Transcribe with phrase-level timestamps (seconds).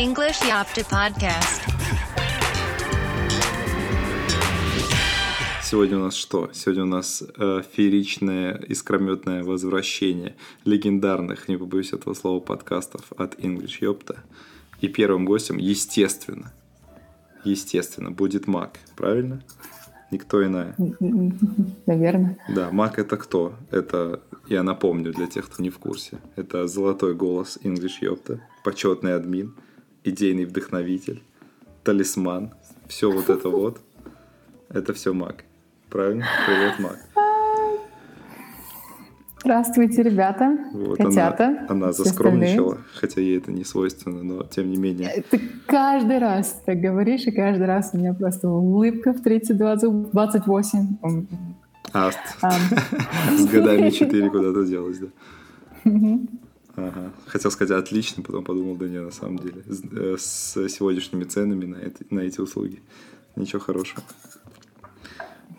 [0.00, 1.60] English Yapta Podcast.
[5.62, 6.48] Сегодня у нас что?
[6.54, 13.76] Сегодня у нас э, фееричное искрометное возвращение легендарных, не побоюсь этого слова, подкастов от English
[13.82, 14.24] Ёпта.
[14.80, 16.50] И первым гостем, естественно,
[17.44, 19.42] естественно, будет Мак, правильно?
[20.10, 20.74] Никто иная.
[21.84, 22.38] Наверное.
[22.48, 23.52] Да, Мак это кто?
[23.70, 29.14] Это, я напомню для тех, кто не в курсе, это золотой голос English Ёпта, почетный
[29.14, 29.54] админ,
[30.04, 31.22] идейный вдохновитель,
[31.84, 32.50] талисман,
[32.88, 33.80] все вот это вот.
[34.68, 35.44] Это все Мак.
[35.88, 36.24] Правильно?
[36.46, 36.98] Привет, Мак.
[39.42, 41.46] Здравствуйте, ребята, Вот котята.
[41.48, 45.08] она, она заскромничала, хотя ей это не свойственно, но тем не менее.
[45.08, 45.24] остальные.
[45.30, 50.10] Ты каждый раз так говоришь, и каждый раз у меня просто улыбка в 32 зуб,
[50.12, 50.78] 28.
[51.02, 51.26] М,
[51.92, 52.52] А, с- ам.
[53.38, 55.08] с годами 4 куда-то делась, да?
[56.76, 57.12] Ага.
[57.26, 59.62] Хотел сказать отлично, потом подумал, да не, на самом деле.
[59.68, 62.80] С, э, с сегодняшними ценами на, это- на эти услуги.
[63.36, 64.02] Ничего хорошего.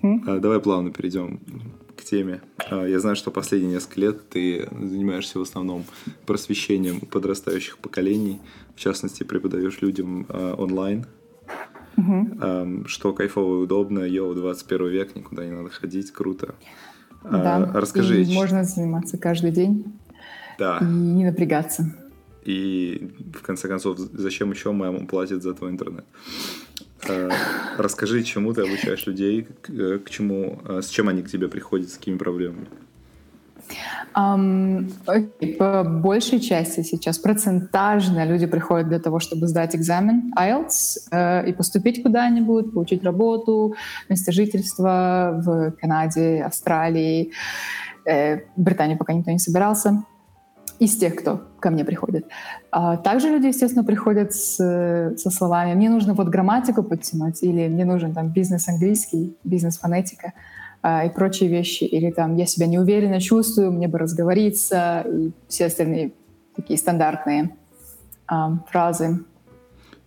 [0.03, 1.39] А, давай плавно перейдем
[1.95, 2.41] к теме.
[2.69, 5.83] А, я знаю, что последние несколько лет ты занимаешься в основном
[6.25, 8.39] просвещением подрастающих поколений.
[8.75, 11.05] В частности, преподаешь людям а, онлайн.
[11.97, 13.99] Ам, что кайфово и удобно.
[13.99, 16.55] Йоу, 21 век, никуда не надо ходить, круто.
[17.23, 18.23] А, Да, расскажи.
[18.23, 19.85] и можно заниматься каждый день
[20.61, 20.77] Да.
[20.79, 21.91] и не напрягаться.
[22.45, 26.05] И в конце концов, зачем еще мама платит за твой интернет?
[27.07, 27.29] Э,
[27.77, 31.89] Расскажи, чему ты обучаешь людей, к, э, чему, э, с чем они к тебе приходят,
[31.89, 32.67] с какими проблемами.
[34.13, 41.07] Ам, окей, По большей части сейчас процентажно люди приходят для того, чтобы сдать экзамен IELTS
[41.11, 43.75] э, и поступить куда-нибудь, получить работу,
[44.09, 47.31] место жительства в Канаде, Австралии,
[48.05, 50.03] э, в Британии пока никто не собирался.
[50.81, 52.25] Из тех, кто ко мне приходит.
[52.71, 54.55] А также люди, естественно, приходят с,
[55.15, 60.33] со словами «мне нужно вот грамматику подтянуть» или «мне нужен там бизнес английский, бизнес-фонетика»
[60.81, 61.83] а, и прочие вещи.
[61.83, 66.13] Или там «я себя неуверенно чувствую, мне бы разговориться» и все остальные
[66.55, 67.55] такие стандартные
[68.25, 69.19] а, фразы.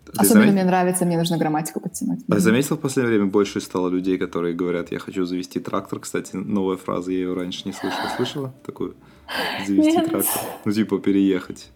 [0.07, 2.25] Ты Особенно заме- мне нравится «мне нужно грамматику подтянуть».
[2.29, 6.01] А заметил в последнее время больше стало людей, которые говорят, я хочу завести трактор.
[6.01, 8.09] Кстати, новая фраза, я ее раньше не слышала.
[8.17, 8.97] Слышала такую?
[9.67, 10.11] Завести Нет.
[10.11, 10.43] трактор.
[10.65, 11.71] Ну, типа, переехать.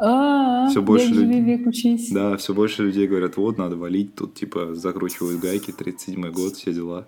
[0.00, 1.40] А, Всё больше людей.
[1.40, 2.10] век учись.
[2.12, 6.72] Да, все больше людей говорят, вот, надо валить, тут, типа, закручивают гайки, 37-й год, все
[6.72, 7.06] дела.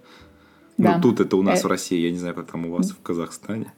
[0.77, 0.97] Да.
[0.97, 1.62] Ну, тут это у нас Э.
[1.65, 3.72] в России, я не знаю, как там у вас в Казахстане.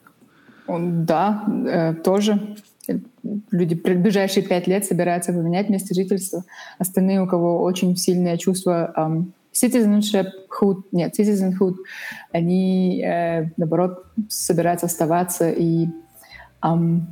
[0.68, 2.56] Да, э, тоже.
[2.88, 2.98] Э,
[3.50, 6.44] Люди в ближайшие пять лет собираются поменять место жительства.
[6.78, 8.92] Остальные, у кого очень сильное чувство
[9.52, 10.26] citizenship,
[10.60, 11.76] hood, нет, citizenhood,
[12.32, 15.88] они, э, наоборот, собираются оставаться и
[16.60, 17.06] ам,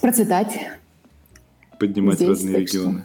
[0.00, 0.58] процветать.
[1.78, 3.04] Поднимать Здесь, родные так что- регионы.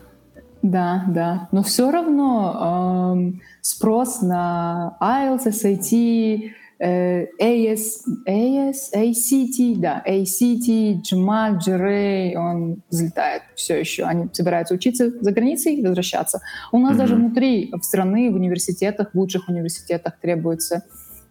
[0.62, 1.47] Да, да.
[1.53, 7.79] Но все равно ам, спрос на IELTS, SAT, AS,
[8.28, 14.03] AS, ACT, да, ACT, GMAT, GRE, он взлетает все еще.
[14.03, 16.41] Они собираются учиться за границей и возвращаться.
[16.72, 16.97] У нас Мгм.
[17.00, 20.84] даже внутри в страны, в университетах, в лучших университетах требуется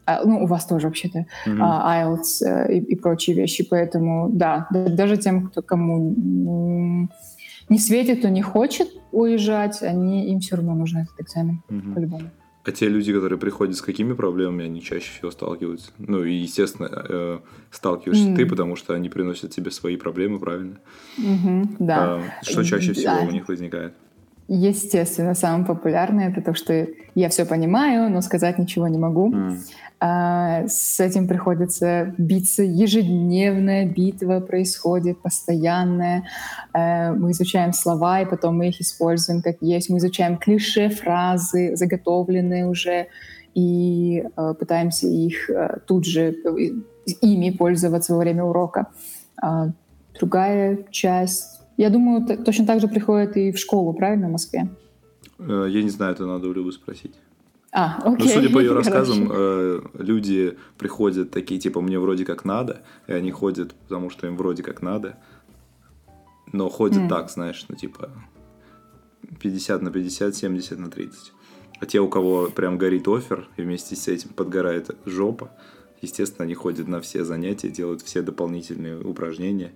[0.06, 1.26] а, ну, у вас тоже вообще-то
[1.60, 3.62] а, IELTS э, и, и прочие вещи.
[3.68, 7.08] Поэтому, да, да, даже тем, кто кому
[7.68, 11.94] не светит, кто не хочет уезжать, они, им все равно нужен этот экзамен, Мгм.
[11.94, 12.30] по-любому.
[12.64, 15.90] А те люди, которые приходят с какими проблемами, они чаще всего сталкиваются?
[15.98, 17.38] Ну, и, естественно, э,
[17.70, 18.36] сталкиваешься М.
[18.36, 20.76] ты, потому что они приносят тебе свои проблемы, правильно?
[21.16, 22.14] Мгм, да.
[22.14, 23.22] А, что чаще всего Да.
[23.26, 23.94] у них возникает?
[24.50, 29.30] Естественно, самое популярное это то, что я все понимаю, но сказать ничего не могу.
[29.30, 29.60] М.
[30.00, 32.62] А, с этим приходится биться.
[32.62, 36.24] Ежедневная битва происходит, постоянная.
[36.72, 39.90] Э, мы изучаем слова, и потом мы их используем как есть.
[39.90, 43.08] Мы изучаем клише, фразы, заготовленные уже,
[43.54, 46.34] и э, пытаемся их э, тут же
[47.20, 48.86] ими пользоваться во время урока.
[49.42, 49.72] А
[50.18, 51.57] другая часть...
[51.78, 54.68] Я думаю, точно так же приходит и в школу, правильно, в Москве?
[55.38, 57.14] Э, Я не знаю, это надо у Любы спросить.
[57.70, 58.28] А, Ну, окей.
[58.28, 63.30] судя по ее рассказам, э, люди приходят такие, типа, мне вроде как надо, и они
[63.30, 65.18] ходят, потому что им вроде как надо,
[66.52, 67.08] но ходят М.
[67.08, 68.10] так, знаешь, ну, типа,
[69.40, 71.32] 50 на 50, 70 на 30.
[71.80, 75.50] А те, у кого прям горит офер, и вместе с этим подгорает жопа,
[76.02, 79.70] естественно, они ходят на все занятия, делают все дополнительные упражнения,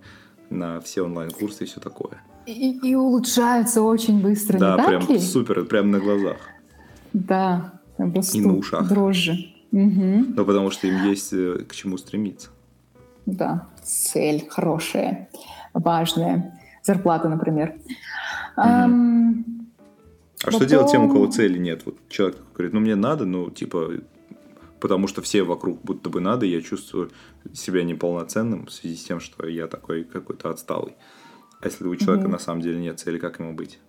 [0.53, 2.21] на все онлайн-курсы и все такое.
[2.45, 5.19] И, и улучшаются очень быстро, да, не так прям ли?
[5.19, 6.37] супер, прям на глазах.
[7.13, 8.87] Да, там растут на ушах.
[8.89, 9.53] дрожжи.
[9.71, 10.33] Мгм.
[10.35, 12.49] Ну, потому что им есть э, к чему стремиться.
[13.25, 15.29] Да, цель хорошая,
[15.73, 16.59] важная.
[16.83, 17.75] Зарплата, например.
[18.57, 19.45] Ам,
[20.45, 21.83] А что Потом- делать тем, у кого цели нет?
[21.85, 23.91] Вот человек говорит, ну мне надо, ну типа,
[24.83, 27.09] потому что все вокруг будто бы надо, я чувствую
[27.53, 30.97] себя неполноценным в связи с тем, что я такой какой-то отсталый.
[31.61, 33.79] А если у человека на самом деле нет цели, как ему быть?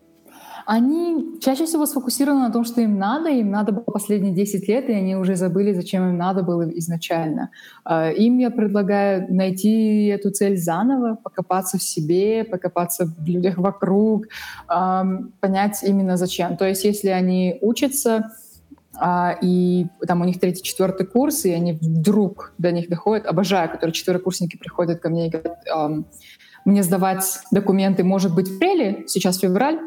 [0.66, 4.88] Они чаще всего сфокусированы на том, что им надо, им надо было последние 10 лет,
[4.88, 7.50] и они уже забыли, зачем им надо было изначально.
[7.84, 14.26] А, Им я предлагаю найти эту цель заново, покопаться в себе, покопаться в людях вокруг,
[14.68, 16.56] понять именно зачем.
[16.56, 18.30] То есть если они учатся,
[18.96, 23.70] а, и там у них третий, четвертый курс, и они вдруг до них доходят, обожаю,
[23.70, 25.58] которые четверокурсники приходят ко мне и говорят,
[26.64, 29.78] мне сдавать документы, может быть, в апреле, сейчас февраль,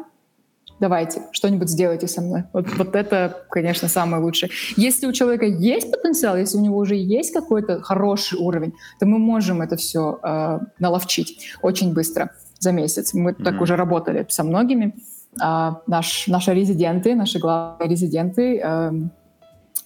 [0.80, 2.44] давайте, что-нибудь сделайте со мной.
[2.52, 4.50] Вот, вот это, конечно, самое лучшее.
[4.76, 9.18] Если у человека есть потенциал, если у него уже есть какой-то хороший уровень, то мы
[9.18, 13.14] можем это все э, наловчить очень быстро, за месяц.
[13.14, 13.62] Мы так Мгм.
[13.62, 14.94] уже работали со многими.
[15.40, 19.10] А, наш, наши резиденты, наши главные резиденты, эм,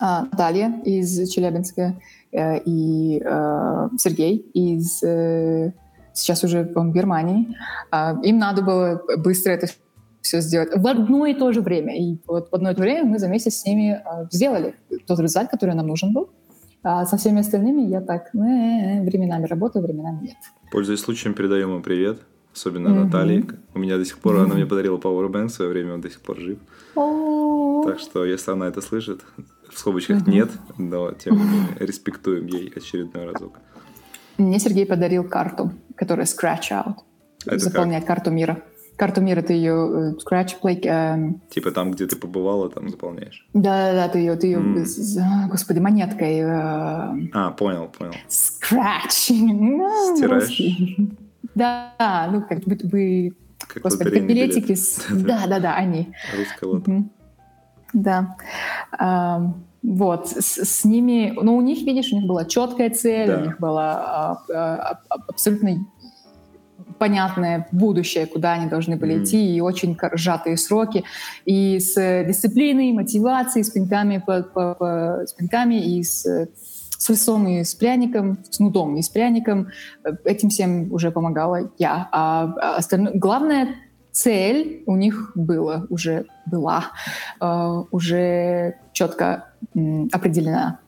[0.04, 1.94] а, Наталья из Челябинска
[2.32, 5.72] э, и э, Сергей из э,
[6.12, 7.56] сейчас уже в Германии.
[7.92, 9.68] А, Им надо было быстро это
[10.20, 11.96] все сделать в одно и то же время.
[11.96, 14.02] И вот в одно и то же время мы за месяц с ними
[14.32, 14.74] сделали
[15.06, 16.30] тот результат, который нам нужен был.
[16.82, 20.36] А со всеми остальными я так временами работаю, временами нет.
[20.72, 22.22] Пользуясь случаем, передаем ему привет.
[22.54, 23.04] Особенно Мгм.
[23.04, 23.44] Наталье.
[23.74, 26.20] У меня до сих пор, она мне подарила Powerbank в свое время, он до сих
[26.20, 26.58] пор жив.
[26.94, 29.20] Так что, если она это слышит,
[29.70, 30.30] в скобочках Мгм.
[30.30, 33.58] нет, но тем не менее, респектуем ей очередной разок.
[34.38, 36.94] Мне Сергей подарил карту, которая Scratch Out.
[37.46, 38.62] Это заполняет карту мира.
[38.96, 40.80] Карту мира ты ее э, Scratch Play.
[40.86, 43.46] эм, Типа там, где ты побывала, там заполняешь.
[43.54, 46.36] да, да, да, ты ее, ты ее, с- а, господи, монеткой.
[46.38, 48.12] э, А, понял, понял.
[48.28, 49.30] Scratch.
[49.34, 50.96] Ну, Стираешь?
[51.54, 54.50] Да, ну как будто бы, Как как лотерейный билет.
[54.50, 54.74] билетики.
[54.74, 56.12] с- Да, да, да, они.
[56.36, 57.04] Русская лото.
[57.92, 58.36] Да.
[58.98, 63.38] Ам, Вот, с, с ними, ну, у них, видишь, у них была четкая цель, Да.
[63.38, 65.84] у них была а, а, а, абсолютно
[66.98, 69.24] понятное будущее, куда они должны были Мгм.
[69.24, 71.02] идти, и очень сжатые сроки,
[71.44, 76.24] и с э, дисциплиной, мотивацией, с пинками, по, по- по- с пинками и с,
[77.02, 79.68] с лесом и с пряником, с нудом и с пряником.
[80.24, 82.08] Этим всем уже помогала я.
[82.12, 83.74] А а остальное, главная
[84.12, 86.84] цель у них была уже была
[87.40, 89.48] э, уже четко
[90.12, 90.78] определена.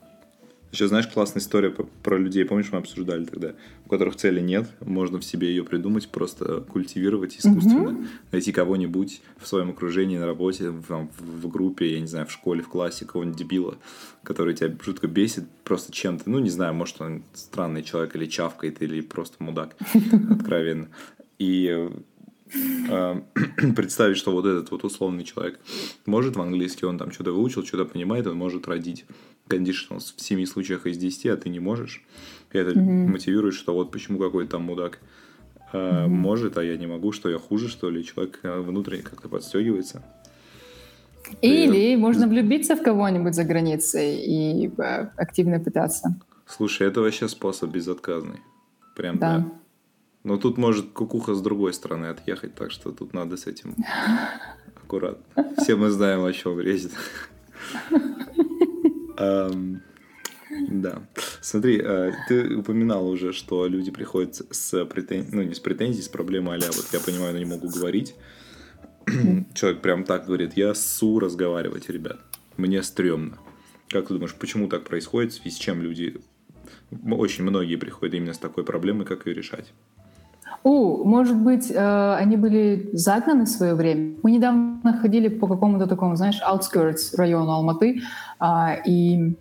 [0.71, 1.69] Еще знаешь, классная история
[2.03, 3.53] про, людей, помнишь, мы обсуждали тогда,
[3.85, 9.47] у которых цели нет, можно в себе ее придумать, просто культивировать искусственно, найти кого-нибудь в
[9.47, 13.37] своем окружении, на работе, в- в группе, я не знаю, в школе, в классе, кого-нибудь
[13.39, 13.77] дебила,
[14.23, 18.81] который тебя жутко бесит просто чем-то, ну, не знаю, может, он странный человек или чавкает,
[18.81, 19.77] или просто мудак,
[20.29, 20.89] откровенно.
[21.39, 21.89] И
[22.89, 23.21] э,
[23.75, 25.57] представить, что вот этот вот условный человек
[26.05, 29.05] может в английский, он там что-то выучил, что-то понимает, он может родить
[29.47, 32.03] conditionals в 7 случаях из 10, а ты не можешь.
[32.53, 34.99] И это мотивирует, что вот почему какой-то там мудак
[35.73, 38.03] э, может, а я не могу, что я хуже, что ли.
[38.03, 40.03] Человек э, внутренне как-то подстегивается.
[41.41, 46.15] Или можно влюбиться в кого-нибудь за границей и э, активно пытаться.
[46.47, 48.39] Слушай, это вообще способ безотказный.
[48.95, 49.37] Прям, Да.
[49.39, 49.51] да.
[50.23, 53.75] Но тут может кукуха с другой стороны отъехать, так что тут надо с этим
[54.83, 55.23] аккуратно.
[55.57, 56.83] Все мы знаем, о чем речь.
[59.17, 59.81] Ам,
[60.69, 61.01] Да.
[61.41, 66.07] Смотри, э, ты упоминал уже, что люди приходят с претензией, ну не с претензией, с
[66.07, 68.15] проблемой, а вот я понимаю, но не могу говорить.
[69.53, 72.19] Человек прям так говорит, я ссу разговаривать, ребят.
[72.57, 73.37] Мне стрёмно.
[73.89, 76.21] Как ты думаешь, почему так происходит, в с чем люди,
[77.11, 79.73] очень многие приходят именно с такой проблемой, как ее решать?
[80.63, 84.15] У, может быть, э, они были загнаны в свое время.
[84.23, 88.01] Мы недавно ходили по какому-то такому, знаешь, outskirts району Алматы,
[88.39, 89.35] а, и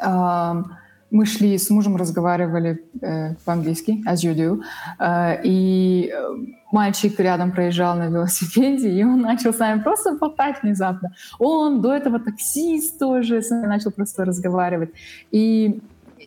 [0.00, 0.64] а,
[1.10, 4.60] мы шли с мужем, разговаривали э, по-английски, as you do,
[4.98, 6.28] э, и э,
[6.70, 11.14] мальчик рядом проезжал на велосипеде, и он начал с нами просто болтать внезапно.
[11.38, 14.90] Он до этого таксист тоже с нами начал просто разговаривать.
[15.30, 15.80] И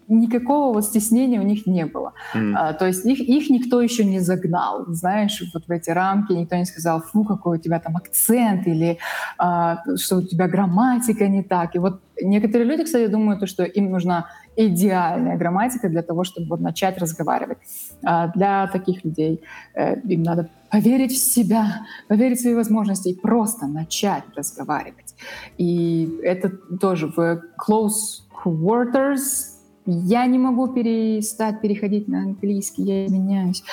[0.08, 2.14] никакого вот стеснения у них не было.
[2.34, 6.34] М, А, то есть их, их никто еще не загнал, знаешь, вот в эти рамки,
[6.34, 8.98] никто не сказал, фу, какой у тебя там акцент, или
[9.38, 11.76] а, что у тебя грамматика не так.
[11.76, 16.48] И вот некоторые люди, кстати, думают, то, что им нужна идеальная грамматика для того, чтобы
[16.48, 17.58] вот начать разговаривать.
[18.04, 19.42] А для таких людей
[19.74, 25.16] э, им надо поверить в себя, поверить в свои возможности и просто начать разговаривать.
[25.58, 33.64] И это тоже в close quarters я не могу перестать переходить на английский, я извиняюсь.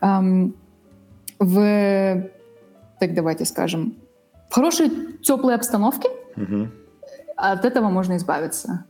[0.00, 0.54] Ам,
[1.38, 2.22] в
[3.00, 3.94] так давайте скажем,
[4.50, 4.90] в хорошей
[5.22, 6.70] теплой обстановке, Мгм.
[7.36, 8.84] от этого можно избавиться.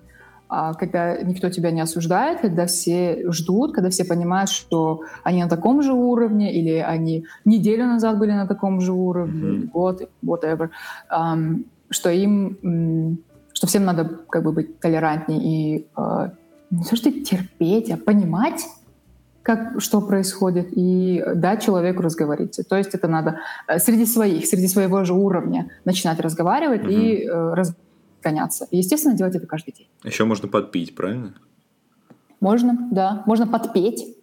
[0.51, 5.49] А когда никто тебя не осуждает, когда все ждут, когда все понимают, что они на
[5.49, 10.71] таком же уровне, или они неделю назад были на таком же уровне, или год, whatever,
[11.11, 13.19] ам, что им,
[13.53, 16.31] что всем надо как бы быть толерантнее и э,
[16.71, 18.67] не то что терпеть, а понимать,
[19.43, 22.65] как, что происходит, и дать человеку разговориться.
[22.65, 26.91] То есть это надо э, среди своих, среди своего же уровня начинать разговаривать Мгм.
[26.91, 28.67] и э, разгоняться.
[28.71, 29.89] И, естественно, делать это каждый день.
[30.05, 31.35] Еще можно подпить, правильно?
[32.41, 33.23] Можно, да.
[33.27, 34.18] Можно подпеть.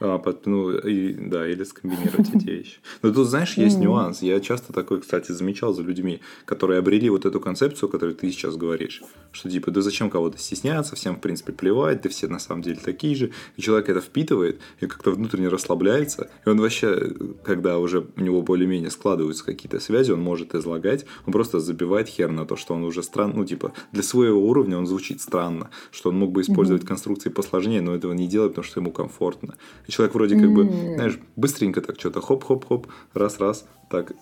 [0.00, 2.78] А, под- ну, и, да, или скомбинировать эти вещи.
[3.02, 4.22] Но тут, знаешь, есть нюанс.
[4.22, 8.30] Я часто такой, кстати, замечал за людьми, которые обрели вот эту концепцию, о которой ты
[8.30, 9.02] сейчас говоришь.
[9.32, 12.78] Что типа, да зачем кого-то стесняться, всем, в принципе, плевать, да все на самом деле
[12.82, 13.30] такие же.
[13.56, 16.30] И человек это впитывает и как-то внутренне расслабляется.
[16.46, 17.12] И он вообще,
[17.44, 22.30] когда уже у него более-менее складываются какие-то связи, он может излагать, он просто забивает хер
[22.30, 26.08] на то, что он уже странно, ну, типа, для своего уровня он звучит странно, что
[26.08, 29.56] он мог бы использовать конструкции посложнее, но этого не делает, потому что ему комфортно.
[29.90, 34.12] И человек вроде как бы, знаешь, быстренько так что-то хоп-хоп-хоп, раз-раз, так,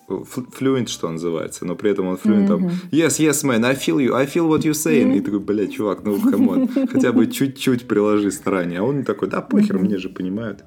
[0.54, 4.14] fluent, что называется, но при этом он fluent там, yes, yes, man, I feel you,
[4.14, 5.14] I feel what you're saying.
[5.14, 8.80] И такой, блядь, чувак, ну, come on, хотя бы чуть-чуть приложи старания.
[8.80, 10.64] А он такой, да похер, мне же понимают.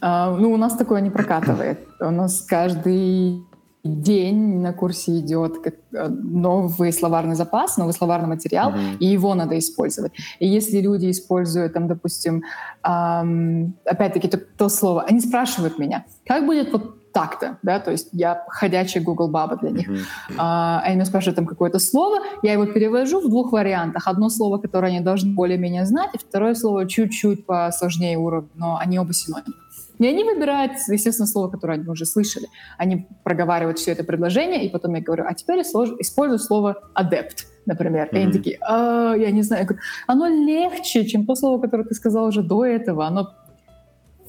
[0.00, 1.80] А, ну, у нас такое не прокатывает.
[2.00, 3.42] У нас каждый
[3.86, 8.96] день на курсе идет как, э, новый словарный запас, новый словарный материал, Мгм.
[9.00, 10.12] и его надо использовать.
[10.38, 12.42] И если люди используют, там, допустим,
[12.82, 18.08] ам, опять-таки то, то слово, они спрашивают меня, как будет вот так-то, да, то есть
[18.12, 19.88] я ходячая Google баба для них.
[19.88, 19.98] Мгм.
[20.36, 24.06] А, они меня спрашивают там какое-то слово, я его перевожу в двух вариантах.
[24.06, 28.98] Одно слово, которое они должны более-менее знать, и второе слово чуть-чуть посложнее уровня, но они
[28.98, 29.54] оба синонимы.
[29.98, 32.48] И они выбирают, естественно, слово, которое они уже слышали.
[32.78, 38.08] Они проговаривают все это предложение, и потом я говорю, а теперь использую слово «адепт», например.
[38.12, 39.62] И они такие, «А, я не знаю.
[39.62, 43.06] Я говорю, оно легче, чем то слово, которое ты сказал уже до этого.
[43.06, 43.32] Оно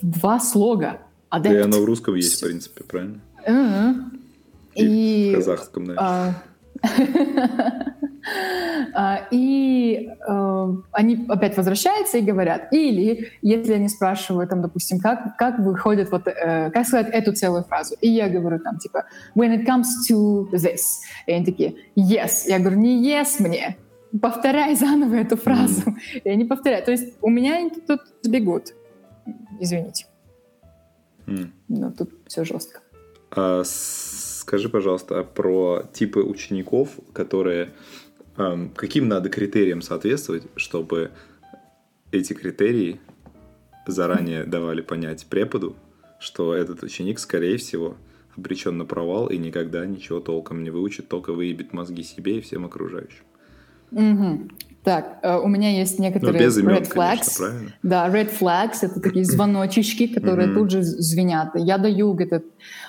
[0.02, 1.00] два слога.
[1.32, 1.66] Да и «Адепт».
[1.66, 3.20] оно в русском есть, в принципе, правильно?
[3.48, 4.12] Мгм.
[4.76, 6.36] И И в казахском, наверное.
[6.84, 6.84] а,
[9.32, 12.74] И э, они опять возвращаются и говорят.
[12.74, 17.64] Или если они спрашивают, там, допустим, как, как выходит, вот, э, как сказать эту целую
[17.64, 17.96] фразу.
[18.02, 19.06] И я говорю там, типа,
[19.36, 21.02] when it comes to this.
[21.26, 22.48] И они такие, yes.
[22.48, 23.78] Я говорю, не yes мне.
[24.22, 25.96] Повторяй заново эту фразу.
[26.24, 26.86] И они повторяют.
[26.86, 28.74] То есть у меня они тут сбегут.
[29.60, 30.06] Извините.
[31.68, 32.80] Но тут все жестко.
[33.32, 37.74] А скажи, пожалуйста, про типы учеников, которые...
[38.38, 41.12] ам, каким надо критериям соответствовать, чтобы
[42.12, 43.00] эти критерии
[43.86, 45.76] заранее давали понять преподу,
[46.20, 47.98] что этот ученик, скорее всего,
[48.36, 52.66] обречен на провал и никогда ничего толком не выучит, только выебет мозги себе и всем
[52.66, 53.24] окружающим.
[53.92, 54.52] Мгм.
[54.88, 56.94] Так, э, у меня есть некоторые без имен, red flags.
[56.94, 57.74] конечно, правильно?
[57.84, 61.50] Да, red flags— это такие звоночечки, которые тут же звенят.
[61.56, 62.44] Я даю где-то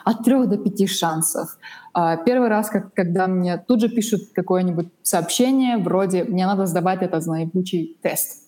[0.05, 1.59] от трех до пяти шансов.
[1.93, 7.03] А, Первый раз, как, когда мне тут же пишут какое-нибудь сообщение, вроде «мне надо сдавать
[7.03, 8.45] этот наибучий тест».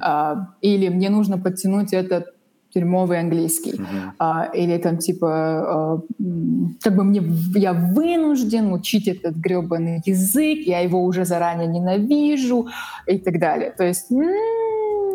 [0.00, 2.26] А, или «мне нужно подтянуть этот
[2.74, 4.12] дерьмовый английский», Мгм.
[4.18, 6.00] А, или там типа а,
[6.82, 7.22] как бы мне
[7.54, 12.68] я вынужден учить этот гребаный язык, я его уже заранее ненавижу
[13.06, 13.72] и так далее.
[13.76, 14.26] То есть м,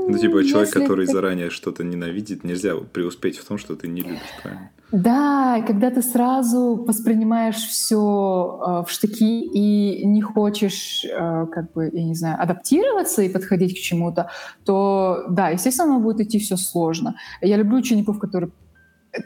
[0.08, 3.88] Ну, типа, человек, если который ты- заранее что-то ненавидит, нельзя преуспеть в том, что ты
[3.88, 4.72] не любишь, правильно?
[4.92, 12.04] Да, когда ты сразу воспринимаешь все в штыки и не хочешь, э, как бы, я
[12.06, 14.30] не знаю, адаптироваться и подходить к чему-то,
[14.64, 17.16] то, да, естественно, будет идти все сложно.
[17.42, 18.52] Я люблю учеников, которые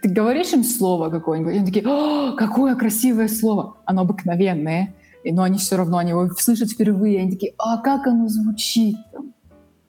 [0.01, 3.77] ты говоришь им слово какое-нибудь, и они такие, «О, какое красивое слово!
[3.85, 4.95] Оно обыкновенное,
[5.25, 8.95] но они все равно, они его слышат впервые, они такие, а как оно звучит?
[9.11, 9.33] Там,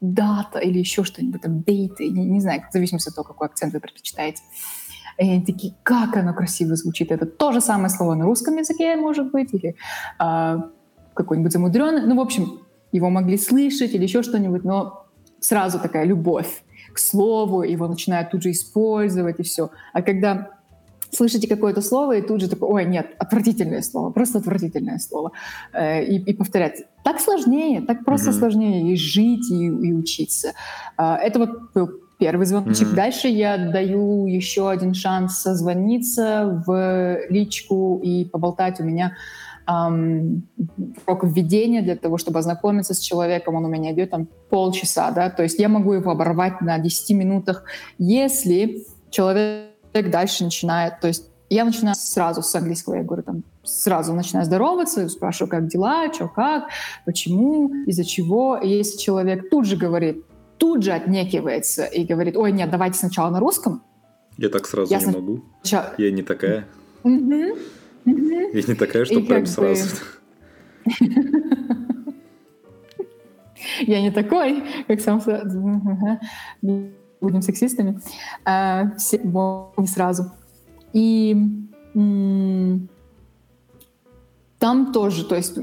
[0.02, 3.72] дата или еще что-нибудь, там, дейты, не, не знаю, в зависимости от того, какой акцент
[3.72, 4.42] вы предпочитаете.
[5.18, 7.12] И они такие, как оно красиво звучит.
[7.12, 9.76] Это то же самое слово на русском языке, может быть, или
[10.18, 10.70] а,
[11.14, 12.06] какой-нибудь замудренный.
[12.06, 15.06] Ну, в общем, его могли слышать или еще что-нибудь, но
[15.40, 19.70] сразу такая любовь к слову, его начинают тут же использовать и все.
[19.92, 20.58] А когда
[21.14, 25.32] слышите какое-то слово, и тут же такое, ой, нет, отвратительное слово, просто отвратительное слово.
[25.72, 26.84] Э, И, и повторять.
[27.04, 28.38] Так сложнее, так просто Мгм.
[28.38, 30.52] сложнее и жить, и, и учиться.
[30.96, 32.86] А, Это вот был первый звоночек.
[32.88, 32.96] Мгм.
[32.96, 39.12] Дальше я даю еще один шанс созвониться в личку и поболтать у меня
[41.06, 43.54] урок введения для того, чтобы ознакомиться с человеком.
[43.54, 47.16] Он у меня идет там полчаса, да, то есть я могу его оборвать на 10
[47.16, 47.64] минутах,
[47.98, 54.14] если человек дальше начинает, то есть я начинаю сразу с английского, я говорю, там, сразу
[54.14, 56.68] начинаю здороваться, спрашиваю, как дела, что, как,
[57.04, 58.56] почему, из-за чего.
[58.56, 60.24] И если человек тут же говорит,
[60.56, 63.82] тут же отнекивается и говорит, ой, нет, давайте сначала на русском.
[64.38, 65.44] Я так сразу Я не сна- могу.
[65.62, 66.66] Ща- Я не такая.
[67.04, 67.12] Я
[68.04, 69.88] не такая, что И прям сразу.
[73.80, 75.42] Я не такой, как сам с-
[77.22, 78.00] будем сексистами.
[78.44, 79.18] А, все
[79.76, 80.32] не сразу.
[80.92, 81.36] И
[84.58, 85.58] там тоже, то есть,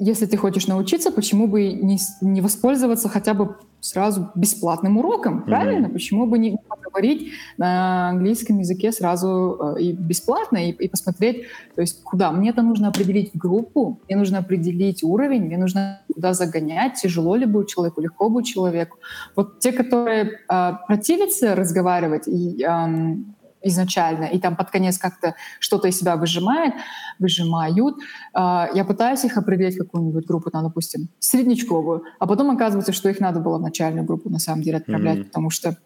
[0.00, 5.88] если ты хочешь научиться, почему бы не, не воспользоваться хотя бы сразу бесплатным уроком, правильно?
[5.90, 11.82] Почему бы не поговорить на английском языке сразу э, и бесплатно, и, и посмотреть, то
[11.82, 12.32] есть куда?
[12.32, 17.46] Мне это нужно определить группу, мне нужно определить уровень, мне нужно куда загонять, тяжело ли
[17.46, 18.98] будет человеку, легко будет человеку.
[19.36, 23.34] Вот те, которые э, противятся разговаривать и эм,
[23.64, 26.74] изначально, и там под конец как-то что-то из себя выжимает,
[27.18, 33.08] выжимают, э, я пытаюсь их определить какую-нибудь группу, там, допустим, среднечковую, а потом оказывается, что
[33.08, 35.24] их надо было в начальную группу на самом деле отправлять, Мгм.
[35.26, 35.76] потому что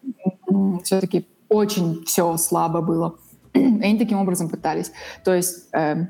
[0.83, 3.15] все-таки очень все слабо было.
[3.53, 4.91] И они таким образом пытались.
[5.23, 6.07] То есть э,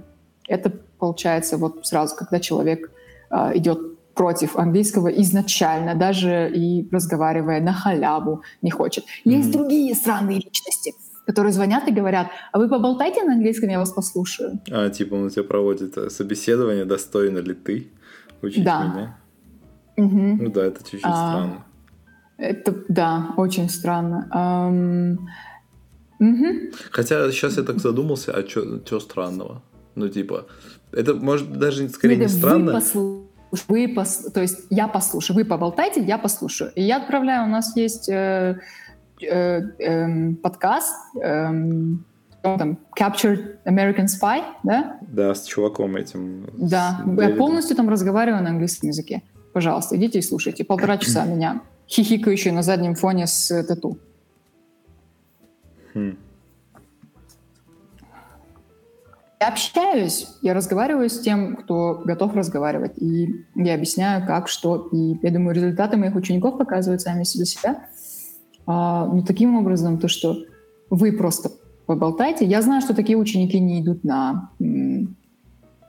[0.47, 2.91] это получается вот сразу, когда человек
[3.31, 3.79] э, идет
[4.15, 9.05] против английского изначально, даже и разговаривая на халяву не хочет.
[9.23, 9.57] Есть Мгм.
[9.57, 10.93] другие странные личности,
[11.29, 14.59] которые звонят и говорят, а вы поболтайте на английском, я вас послушаю.
[14.71, 17.91] А, типа он у тебя проводит э, собеседование, достойна ли ты
[18.41, 18.83] учить Да.
[18.83, 19.17] меня?
[19.97, 20.43] Мгм.
[20.43, 21.65] Ну да, это чуть-чуть А, странно.
[22.37, 24.27] Это, да, очень странно.
[24.31, 25.29] Ам,
[26.17, 26.71] мгм.
[26.89, 29.61] Хотя сейчас я так задумался, а что странного?
[29.93, 30.47] Ну, типа,
[30.91, 32.65] это может даже скорее не Или странно.
[32.65, 33.29] Вы послушайте,
[33.67, 36.71] вы пос- то есть я послушаю, вы поболтайте, я послушаю.
[36.75, 38.59] И я отправляю, у нас есть э,
[39.21, 40.95] э, эм, подкаст,
[42.41, 44.97] что там, Captured American Spy, да?
[45.01, 46.49] Да, с чуваком этим.
[46.57, 49.21] Да, я полностью там разговариваю на английском языке.
[49.53, 50.63] Пожалуйста, идите и слушайте.
[50.63, 53.97] Полтора часа меня хихикающую на заднем фоне с э, тату.
[55.93, 56.17] Хм.
[59.41, 65.17] Я общаюсь, я разговариваю с тем, кто готов разговаривать, и я объясняю, как, что, и
[65.21, 67.87] я думаю, результаты моих учеников показывают сами себя.
[68.71, 70.43] А, ну, таким образом, то, что
[70.91, 71.51] вы просто
[71.87, 72.45] поболтайте.
[72.45, 74.51] Я знаю, что такие ученики не идут на,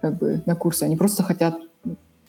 [0.00, 1.58] как бы, на курсы, они просто хотят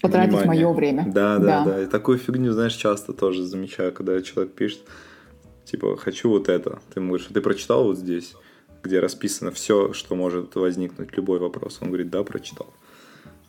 [0.01, 0.65] потратить Внимание.
[0.65, 1.03] мое время.
[1.07, 1.63] Да, да, Да.
[1.63, 4.81] да, И такую фигню, знаешь, часто тоже замечаю, когда человек пишет,
[5.63, 6.79] типа, хочу вот это.
[6.93, 8.33] Ты ему говоришь, «А ты прочитал вот здесь,
[8.83, 11.77] где расписано все, что может возникнуть, любой вопрос.
[11.81, 12.67] Он говорит, да, прочитал.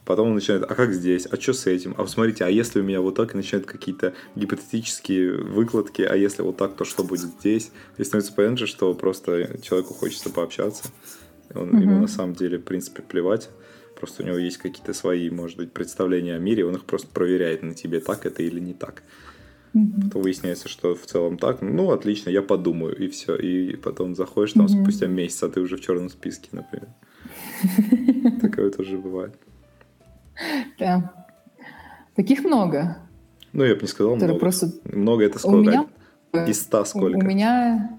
[0.04, 2.82] Потом он начинает, а как здесь, а что с этим, а смотрите, а если у
[2.82, 7.30] меня вот так, и начинают какие-то гипотетические выкладки, а если вот так, то что будет
[7.40, 7.70] здесь?
[7.98, 10.84] И становится понятно, что просто человеку хочется пообщаться.
[11.54, 12.00] Он, Ему Мгм.
[12.02, 13.48] на самом деле, в принципе, плевать.
[13.94, 17.62] Просто у него есть какие-то свои, может быть, представления о мире, он их просто проверяет
[17.62, 19.02] на тебе, так это или не так.
[19.72, 20.10] Мгм.
[20.10, 23.36] То выясняется, что в целом так, ну, отлично, я подумаю, и все.
[23.36, 24.82] И потом заходишь там Мгм.
[24.82, 26.88] спустя месяц, а ты уже в черном списке, например.
[28.40, 29.34] Такое тоже бывает.
[30.78, 31.12] Да.
[32.16, 32.98] Таких много.
[33.52, 34.34] Ну, я бы не сказал много.
[34.34, 35.70] просто Много это у сколько?
[35.70, 35.86] меня
[36.46, 37.16] Из ста сколько?
[37.18, 37.98] У меня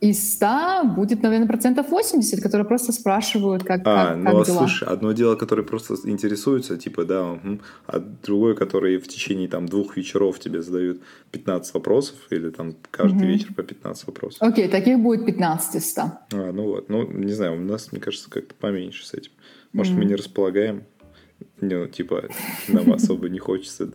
[0.00, 4.44] из 100 будет, наверное, процентов 80, которые просто спрашивают, как, А, как, ну, как а
[4.44, 4.58] дела.
[4.58, 9.66] слушай, одно дело, которые просто интересуются, типа, да, мгм, а другое, которые в течение там
[9.66, 13.26] двух вечеров тебе задают 15 вопросов, или там каждый Мгм.
[13.26, 14.38] вечер по 15 вопросов.
[14.40, 16.02] Окей, таких будет 15 из 100.
[16.32, 19.32] А, ну вот, ну, не знаю, у нас, мне кажется, как-то поменьше с этим.
[19.74, 20.08] Может, мы Мгм.
[20.08, 20.84] не располагаем,
[21.60, 22.24] ну, типа,
[22.68, 23.90] нам особо не хочется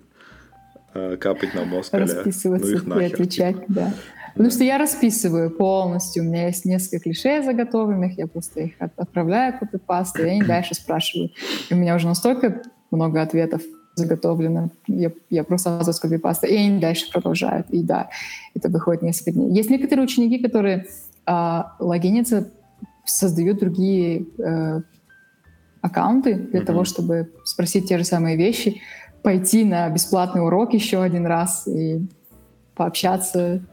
[0.94, 3.66] а, капать на мозг, Расписываться ну их и нахер, отвечать, типа.
[3.68, 3.94] да.
[4.34, 6.24] Потому что я расписываю полностью.
[6.24, 10.76] У меня есть несколько клише заготовленных, я просто их от- отправляю копипасту, и они дальше
[10.76, 11.32] спрашивают.
[11.70, 13.62] И у меня уже настолько много ответов
[13.96, 17.70] заготовлено, я, я просто сразу с копипаста, и они дальше продолжают.
[17.70, 18.10] И да,
[18.54, 19.52] это выходит несколько дней.
[19.52, 20.86] Есть некоторые ученики, которые
[21.26, 22.50] а, логинятся,
[23.06, 24.82] создают другие э,
[25.86, 26.66] аккаунты для Мгм.
[26.66, 28.82] того, чтобы спросить те же самые вещи,
[29.22, 32.02] пойти на бесплатный урок еще один раз и
[32.76, 33.64] пообщаться.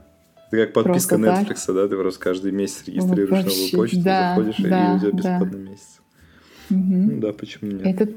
[0.50, 1.50] Это как подписка Просто так.
[1.50, 1.88] Netflix, да?
[1.88, 5.16] Ты просто каждый месяц регистрируешь Вообще, новую почту, да, заходишь, и да, у тебя да.
[5.16, 6.00] бесплатный месяц.
[6.68, 7.14] Мгм.
[7.14, 7.86] Ну да, почему нет?
[7.86, 8.12] Это,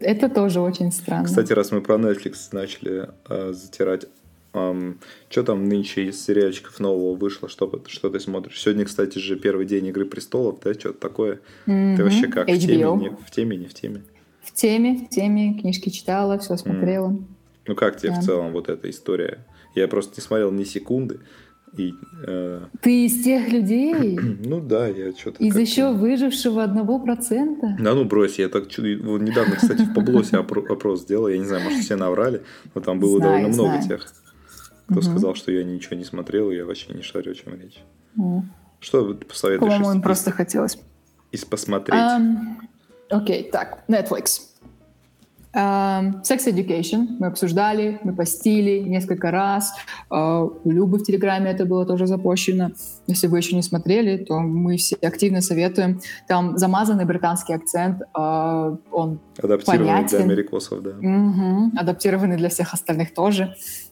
[0.00, 1.26] это тоже очень странно.
[1.26, 4.06] Кстати, раз мы про Netflix начали а, затирать,
[4.52, 8.60] что там нынче из сериальчиков нового вышло, что, что ты смотришь?
[8.60, 11.40] Сегодня, кстати же, первый день Игры Престолов, да, что-то такое?
[11.66, 11.96] Ты Мгм.
[12.02, 12.48] вообще как?
[12.48, 12.98] В теме, HBO.
[12.98, 14.02] не, в теме, не в теме?
[14.42, 17.16] В теме, в теме, книжки читала, все смотрела.
[17.66, 18.20] Ну как тебе Да.
[18.20, 19.46] в целом вот эта история?
[19.76, 21.20] Я просто не смотрел ни секунды,
[21.76, 21.92] И,
[22.26, 24.18] э, Ты из тех людей?
[24.44, 25.40] ну да, я что-то...
[25.44, 27.76] Из еще выжившего одного процента?
[27.78, 31.62] Да ну брось, я так недавно, кстати, в Паблосе опро- опрос сделал, я не знаю,
[31.62, 32.42] может все наврали,
[32.74, 33.88] но там было Знаю, довольно много знаю.
[34.00, 34.12] тех,
[34.90, 35.02] кто Мгм.
[35.10, 37.78] сказал, что я ничего не смотрел, и я вообще не шарю, о чем речь.
[38.18, 38.50] М.
[38.80, 40.78] Что вы посоветуешь По-моему, им просто хотелось.
[41.32, 42.00] из посмотреть?
[42.00, 42.58] Ам,
[43.10, 44.40] Окей, так, Netflix.
[45.52, 49.72] Ам, Sex Education мы обсуждали, мы постили несколько раз.
[50.08, 52.70] А, У Любы в Телеграме это было тоже запущено.
[53.08, 56.00] Если вы еще не смотрели, то мы все активно советуем.
[56.28, 60.22] Там замазанный британский акцент, а, он Адаптированный для понятен.
[60.22, 60.92] америкосов, да.
[61.00, 61.72] Мгм.
[61.76, 63.42] адаптированы для всех остальных тоже.
[63.44, 63.89] Э,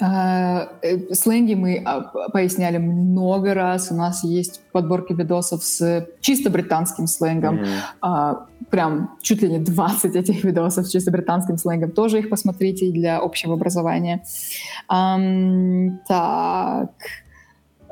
[0.00, 3.90] Сленги мы а, поясняли много раз.
[3.90, 7.60] У нас есть подборки видосов с чисто британским сленгом.
[8.00, 11.90] А, Прям чуть ли не 20 этих видосов с чисто британским сленгом.
[11.90, 14.22] Тоже их посмотрите для общего образования.
[14.88, 16.90] Так.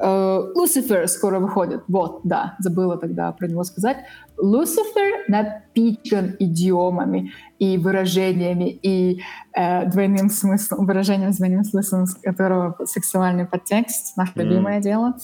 [0.01, 1.83] Люцифер скоро выходит.
[1.89, 3.97] Вот, да, забыла тогда про него сказать.
[4.41, 9.21] Люцифер напичкан идиомами и выражениями, и
[9.55, 14.43] э, двойным смыслом, выражением с двойным смыслом, которого сексуальный подтекст, наше Мгм.
[14.45, 15.15] любимое дело.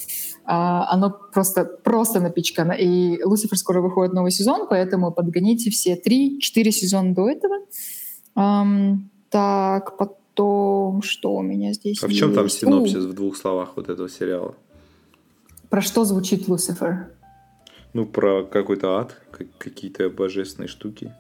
[0.45, 2.73] А, оно просто, просто напичкано.
[2.73, 7.57] И Люцифер скоро выходит новый сезон, поэтому подгоните все три-четыре сезона до этого.
[8.35, 12.59] Ам, так, потом, что у меня здесь А в чем там есть?
[12.59, 14.55] синопсис У, в двух словах вот этого сериала?
[15.75, 17.09] Про что звучит Люцифер?
[17.95, 21.13] Ну, про какой-то ад, как- какие-то божественные штуки.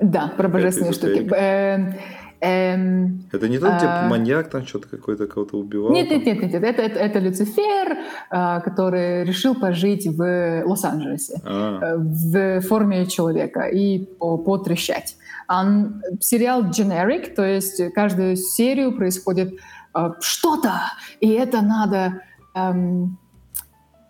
[0.00, 1.28] Да, про божественные штуки.
[1.34, 1.94] Эм,
[2.40, 4.08] эм, Это не тот, типа, А.
[4.08, 5.90] маньяк там что-то какой-то кого-то убивал?
[5.90, 6.54] Нет, нет, нет, нет.
[6.54, 7.96] Это, это, это Люцифер,
[8.30, 15.16] а, который решил пожить в Лос-Анджелесе А, э, в форме человека и по- потрещать.
[15.48, 19.54] А н- сериал generic, то есть каждую серию происходит
[19.96, 20.74] э, что-то,
[21.18, 22.20] и это надо
[22.54, 23.18] эм,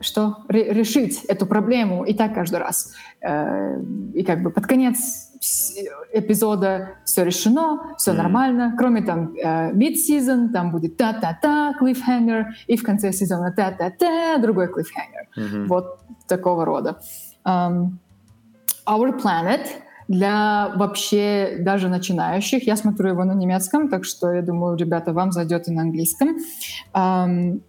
[0.00, 2.92] что Ре- решить эту проблему и так каждый раз.
[3.22, 3.80] Э,
[4.14, 4.96] и как бы под конец
[6.12, 8.22] эпизода все решено, все Мгм.
[8.22, 14.66] нормально, кроме там э, mid-season, там будет та-та-та, cliffhanger, и в конце сезона та-та-та, другой
[14.66, 15.26] cliffhanger.
[15.36, 15.66] мгм.
[15.68, 16.96] Вот такого рода.
[17.44, 17.90] Um,
[18.86, 19.66] Our Planet
[20.08, 22.66] для вообще даже начинающих.
[22.66, 26.36] Я смотрю его на немецком, так что я думаю, ребята, вам зайдет и на английском.
[26.94, 27.60] Um,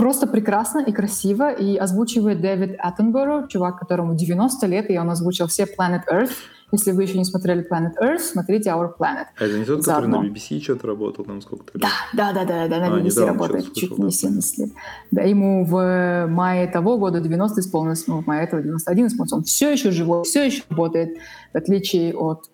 [0.00, 5.46] Просто прекрасно и красиво, и озвучивает Дэвид Аттенборо, чувак, которому 90 лет, и он озвучил
[5.46, 6.30] все Planet Earth.
[6.72, 9.26] Если вы еще не смотрели Planet Earth, смотрите Our Planet.
[9.38, 10.24] А это не тот, который на Заодно.
[10.24, 11.82] BBC что-то работал там сколько-то лет?
[12.14, 14.58] Да, да, да, да, да, на А, BBC работает что-то чуть слышал, не да, 70
[14.58, 14.70] лет.
[15.10, 19.32] Да, ему в мае того года 90 исполнилось, ну, в мае этого 91 исполнилось.
[19.34, 21.18] Он все еще живой, все еще работает,
[21.52, 22.48] в отличие от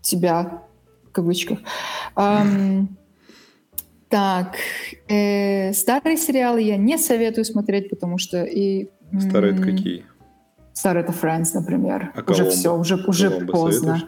[0.00, 0.62] тебя,
[1.08, 1.58] в кавычках.
[2.14, 2.96] Ам,
[4.08, 4.56] так,
[5.08, 8.88] э, старые сериалы я не советую смотреть, потому что и...
[9.20, 10.04] Старые это какие?
[10.72, 12.12] Старый это Friends, например.
[12.14, 12.50] А уже Коломбо?
[12.50, 14.02] все, уже, уже Коломбо поздно.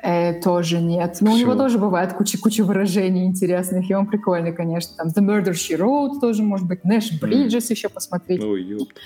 [0.00, 1.16] Э, тоже нет.
[1.20, 1.52] Но у Почему?
[1.52, 4.94] него тоже бывает куча, куча выражений интересных, и он прикольный, конечно.
[4.96, 8.42] Там The Murder She Wrote тоже, может быть, Нэш Бриджес еще посмотреть.
[8.44, 9.00] Ой, ёпта.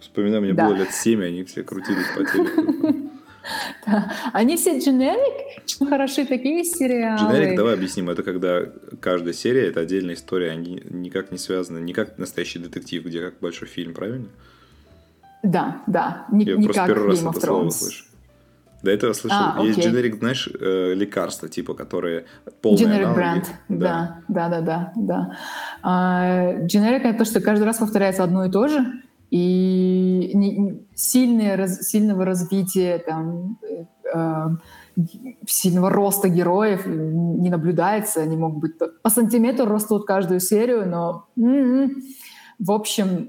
[0.00, 0.66] Вспоминаю, мне Да.
[0.68, 3.10] было лет 7, они все крутились по телеку.
[3.86, 4.10] Да.
[4.32, 7.18] Они все generic, чем хороши такие сериалы.
[7.32, 8.08] Дженерик, давай объясним.
[8.10, 8.62] Это когда
[9.00, 13.40] каждая серия— это отдельная история, они никак не связаны, не как настоящий детектив, где как
[13.40, 14.26] большой фильм, правильно?
[15.42, 16.26] Да, да.
[16.32, 18.04] Не, Я не просто как первый раз Game это слово слышу.
[18.82, 19.38] До этого слышал.
[19.40, 19.90] А, Есть окей.
[19.90, 22.26] дженерик, знаешь, э, лекарства, типа, которые
[22.60, 23.16] полные Generic аналоги.
[23.16, 25.36] бренд, да, да, да, да, да.
[25.82, 29.02] А, Generic это то, что каждый раз повторяется одно и то же,
[29.38, 34.46] и не- сильное раз- сильного развития, там, э, э,
[35.48, 38.20] сильного роста героев не наблюдается.
[38.22, 41.90] Они могут быть по- сантиметру растут каждую серию, но м-м,
[42.60, 43.28] в общем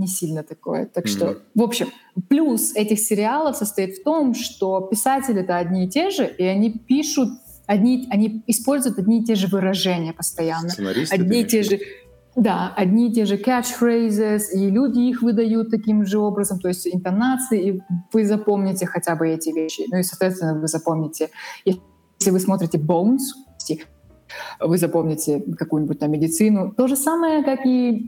[0.00, 0.86] не сильно такое.
[0.86, 1.36] Так что, Мгм.
[1.54, 1.86] в общем,
[2.28, 7.28] плюс этих сериалов состоит в том, что писатели-то одни и те же, и они пишут
[7.66, 10.68] одни, они используют одни и те же выражения постоянно.
[10.68, 11.78] Сценаристы, Одни и те же?
[12.36, 16.86] Да, одни и те же catchphrases, и люди их выдают таким же образом, то есть
[16.86, 19.84] интонации, и вы запомните хотя бы эти вещи.
[19.90, 21.30] Ну и, соответственно, вы запомните,
[21.64, 23.18] если вы смотрите Bones,
[24.60, 26.72] вы запомните какую-нибудь там медицину.
[26.76, 28.06] То же самое, как и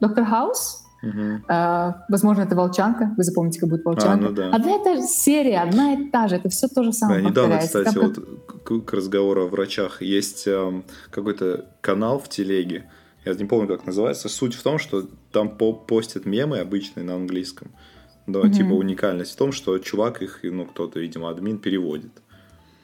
[0.00, 0.84] Доктор Хаус.
[1.00, 1.44] Мгм.
[1.48, 3.14] Э, возможно, это волчанка.
[3.16, 4.16] Вы запомните, как будет волчанка.
[4.30, 4.50] ну да.
[4.50, 6.36] Одна и та же серия, одна и та же.
[6.36, 7.78] Это все то же Да, самое недавно, повторяется.
[7.84, 10.02] кстати, Там как- вот к, к разговору о врачах.
[10.02, 12.90] Есть эм, какой-то канал в телеге,
[13.28, 14.28] я не помню, как называется.
[14.28, 17.72] Суть в том, что там по постят мемы обычные на английском.
[18.26, 18.52] Да, Мгм.
[18.52, 22.12] типа уникальность в том, что чувак их, ну, кто-то, видимо, админ переводит.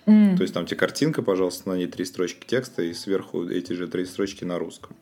[0.07, 3.73] М, То есть там тебе картинка, пожалуйста, на ней три строчки текста, и сверху эти
[3.75, 4.97] же три строчки на русском.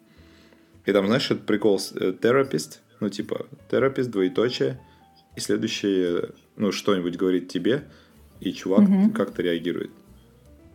[0.85, 4.81] И там, знаешь, этот прикол с э, therapist, ну, типа, therapist, двоеточие,
[5.37, 7.85] и следующее, ну, что-нибудь говорит тебе,
[8.41, 9.13] и чувак Мгм.
[9.13, 9.91] как-то реагирует.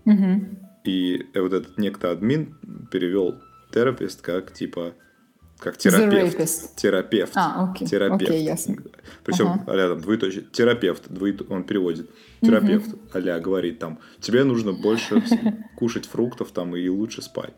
[0.06, 0.58] Мгм.
[0.86, 2.56] И э, вот этот некто админ
[2.91, 3.36] перевел
[3.71, 4.93] терапевт как типа
[5.60, 6.75] как терапевт.
[6.75, 7.32] Терапевт.
[7.36, 7.88] А, окей.
[7.88, 8.30] Терапевт.
[8.30, 8.77] Окей, ясно.
[9.23, 9.63] Причем Ага.
[9.67, 10.43] а там двоеточие.
[10.51, 11.10] Терапевт.
[11.10, 11.45] Двоето...
[11.49, 12.10] Он переводит.
[12.41, 12.95] Терапевт.
[13.15, 15.23] Аля говорит там, тебе нужно больше
[15.75, 17.53] кушать фруктов там и лучше спать.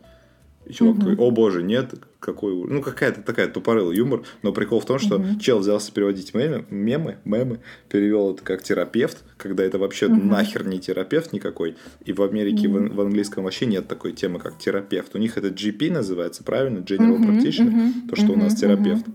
[0.70, 2.52] И чувак такой, о боже, нет, какой...
[2.52, 2.70] уж-».
[2.70, 4.22] Ну, какая-то такая тупорылый юмор.
[4.42, 9.24] Но прикол в том, что чел взялся переводить мемы, мемы, мемы, перевел это как терапевт,
[9.36, 11.76] когда это вообще нахер не терапевт никакой.
[12.04, 15.14] И в Америке в, в английском вообще нет такой темы, как терапевт.
[15.14, 16.78] У них это GP называется, правильно?
[16.78, 17.70] General Мгм, Practitioner.
[17.70, 19.06] мгм, То, что у нас терапевт.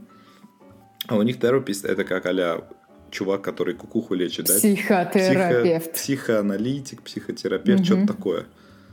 [1.07, 2.67] А у них терапевт это как а
[3.11, 4.55] чувак, который кукуху лечит, да?
[4.55, 5.93] Психотерапевт.
[5.93, 7.85] Психо- психоаналитик, психотерапевт, Мгм.
[7.85, 8.45] что-то такое.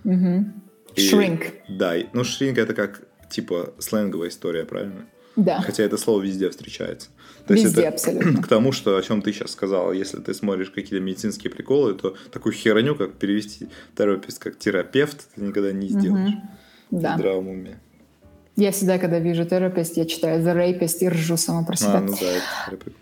[0.05, 0.63] Мгм.
[0.97, 1.53] И- Shrink.
[1.69, 5.07] Да, ну шринг это как типа сленговая история, правильно?
[5.37, 5.61] Да.
[5.63, 7.09] Хотя это слово везде встречается.
[7.49, 8.43] Везде это абсолютно.
[8.43, 12.15] к тому, что о чем ты сейчас сказала, если ты смотришь какие-то медицинские приколы, то
[12.31, 16.35] такую херню, как перевести терапевт как терапевт, ты никогда не сделаешь
[16.91, 17.17] в Да.
[17.17, 17.79] здравом уме.
[18.57, 21.95] Я всегда, когда вижу терапевт, я читаю The Rapist и ржу сама про себя.
[21.97, 22.97] А, ну да, это терапевт.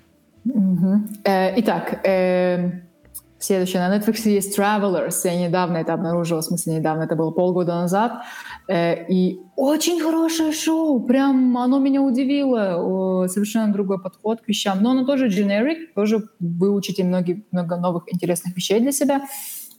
[0.44, 1.08] Мгм.
[1.24, 2.70] Э, Итак, э,
[3.40, 3.86] следующее.
[3.86, 5.14] На Netflix есть Travelers.
[5.24, 8.22] Я недавно это обнаружила, в смысле недавно, это было полгода назад.
[8.68, 11.00] Э, И очень хорошее шоу.
[11.00, 13.26] Прям оно меня удивило.
[13.28, 14.82] Совершенно другой подход к вещам.
[14.82, 15.92] Но оно тоже generic.
[15.94, 19.22] Тоже вы учите многие, много новых интересных вещей для себя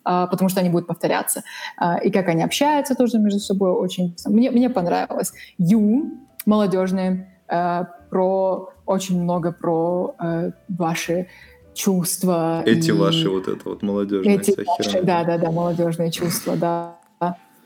[0.04, 1.44] а, потому что они будут повторяться.
[1.78, 4.16] А, И как они общаются тоже между собой очень...
[4.26, 5.32] Мне, мне понравилось.
[5.58, 6.12] Ю,
[6.46, 11.28] молодежные, э, про очень много про э, ваши
[11.74, 12.64] чувства.
[12.66, 15.02] Эти и ваши вот это вот молодежная эти ваши, херня.
[15.04, 16.98] да, да, да, молодежные чувства, да.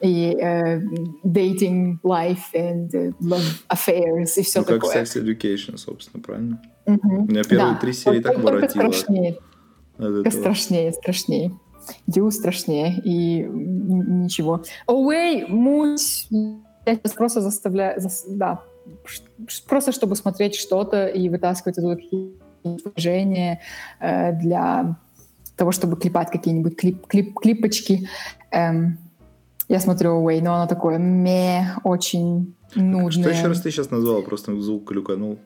[0.01, 0.81] И э,
[1.23, 5.03] dating life and э, love affairs и все Ну, как такое.
[5.03, 6.61] Sex Education, собственно, правильно?
[6.85, 7.23] Мгм.
[7.23, 7.79] У меня первые Да.
[7.79, 9.37] три серии так Только воротило страшнее.
[9.97, 11.57] Только страшнее, страшнее.
[12.13, 14.63] Ю страшнее и ничего.
[14.87, 16.27] Away, муть.
[16.85, 18.61] Я сейчас просто заставляю, зас- да,
[19.67, 23.61] просто чтобы смотреть что-то и вытаскивать оттуда какие-нибудь движения
[23.99, 24.95] э, для
[25.55, 28.09] того, чтобы клепать какие-нибудь клип, клип, клипочки.
[28.51, 28.97] Эм,
[29.69, 33.11] я смотрю Away, но оно такое ме, очень нудное.
[33.11, 34.21] Что еще раз ты сейчас назвала?
[34.21, 35.37] Просто звук клюканул.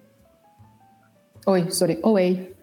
[1.45, 2.55] Ой, сори, Away.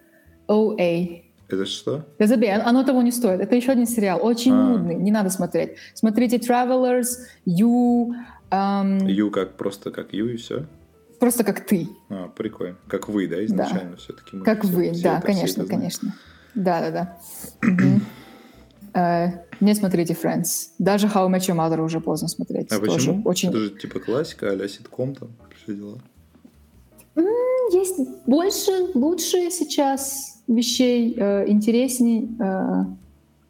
[0.47, 1.23] OA.
[1.49, 2.05] Это что?
[2.19, 3.39] Да забей, он- оно того не стоит.
[3.41, 4.55] Это еще один сериал, очень А.
[4.55, 5.71] нудный, не надо смотреть.
[5.93, 7.07] Смотрите Travelers,
[7.45, 8.11] You,
[8.51, 10.65] эм, Ю как просто как Ю и все?
[11.19, 12.77] Просто как ты, А, прикольно.
[12.87, 14.39] Как вы, да, изначально все-таки?
[14.39, 16.15] как вы, да, конечно, конечно.
[16.55, 17.17] Да, да, да.
[17.67, 18.01] Мгм.
[18.93, 19.27] Э,
[19.59, 20.69] Не смотрите Friends.
[20.79, 22.71] Даже How I Met Your Mother уже поздно смотреть.
[22.71, 23.21] А Тоже почему?
[23.25, 23.49] очень...
[23.49, 25.29] Это же типа классика, а-ля ситком там,
[25.63, 25.97] все дела.
[27.71, 32.29] Есть больше, лучше сейчас вещей, э, интересней.
[32.39, 32.85] Э,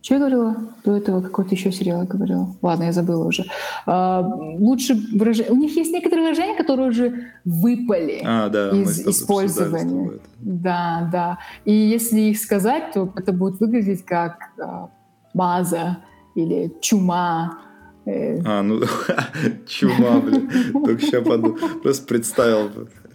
[0.08, 1.22] что я говорила до этого?
[1.22, 2.56] Какой-то еще сериал я говорила.
[2.62, 3.43] Ладно, я забыла уже.
[3.86, 5.52] А, лучше выражение.
[5.52, 10.22] У них есть некоторые выражения, которые уже выпали А, да, из использования.
[10.39, 11.39] Да, да.
[11.65, 14.89] И если их сказать, то это будет выглядеть как а,
[15.34, 15.98] база
[16.36, 17.60] или чума.
[18.06, 18.80] Э, А, ну,
[19.67, 20.50] чума, блин.
[20.72, 21.58] Только сейчас подумал.
[21.84, 22.70] Просто представил.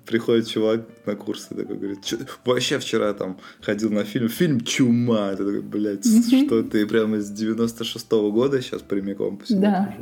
[0.07, 5.31] Приходит чувак на курсы, такой говорит, «Чё- вообще вчера там ходил на фильм, фильм «Чума».
[5.37, 9.95] Ты такой, блядь, что ты прямо из 96-го года сейчас прямиком по Да.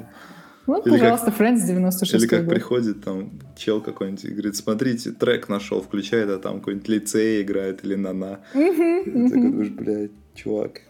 [0.66, 2.54] Вот, Или как- пожалуйста, Friends 96 Или как год.
[2.54, 7.84] приходит там чел какой-нибудь и говорит, смотрите, трек нашел, включает, а там какой-нибудь лицей играет
[7.84, 8.40] или нана.
[8.54, 10.80] Мгм, И ты такой думаешь, блядь, чувак,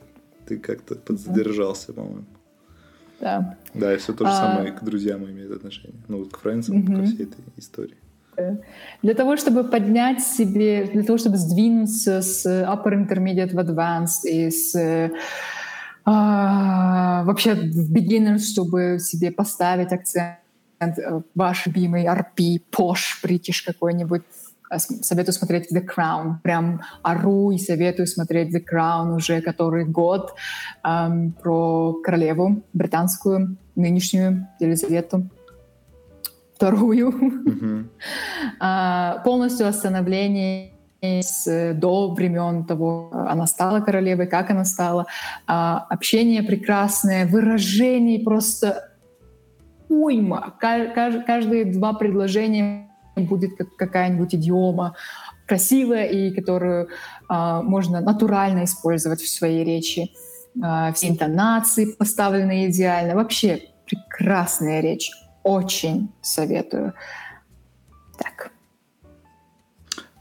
[0.47, 2.25] ты как-то подзадержался, по-моему.
[3.21, 3.59] Да.
[3.75, 4.37] Да, и все то же А.
[4.55, 6.01] самое к друзьям имеет отношение.
[6.09, 6.97] Ну, вот к френдсам, Мгм.
[6.97, 7.97] ко всей этой истории.
[9.03, 14.51] Для того, чтобы поднять себе, для того, чтобы сдвинуться с upper intermediate в advanced и
[14.51, 15.11] с э,
[16.05, 20.39] а, вообще в beginners, чтобы себе поставить акцент
[20.81, 24.23] э, ваш любимый RP, Posh, British какой-нибудь.
[24.71, 26.37] А, Советую смотреть The Crown.
[26.43, 30.35] Прям ору и советую смотреть The Crown уже который год
[30.83, 35.29] ам, про королеву британскую, нынешнюю Елизавету
[36.61, 37.13] вторую.
[38.61, 45.07] А, полностью остановление с, до времен того, она стала королевой, как она стала,
[45.47, 48.91] А, общение прекрасное, выражений просто
[49.89, 50.55] уйма.
[50.61, 54.95] Ка- каж- Каждые два предложения будет как- какая-нибудь идиома
[55.47, 56.89] красивая и которую
[57.29, 60.11] а, можно натурально использовать в своей речи.
[60.63, 63.15] А, все интонации поставлены идеально.
[63.15, 65.11] Вообще прекрасная речь.
[65.43, 66.93] Очень советую.
[68.19, 68.53] Так,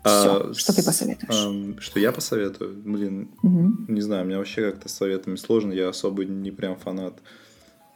[0.02, 1.46] Всё, А, что ты посоветуешь?
[1.46, 2.74] ам, что я посоветую?
[2.86, 3.86] Блин, Мгм.
[3.90, 5.74] не знаю, мне вообще как-то с советами сложно.
[5.74, 7.20] Я особо не прям фанат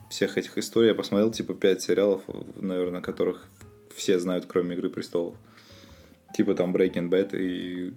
[0.10, 0.90] всех этих историй.
[0.90, 2.22] Я посмотрел типа пять сериалов,
[2.58, 3.48] наверное, которых
[3.96, 5.36] все знают, кроме «Игры престолов».
[6.36, 7.94] Типа там Breaking Bad и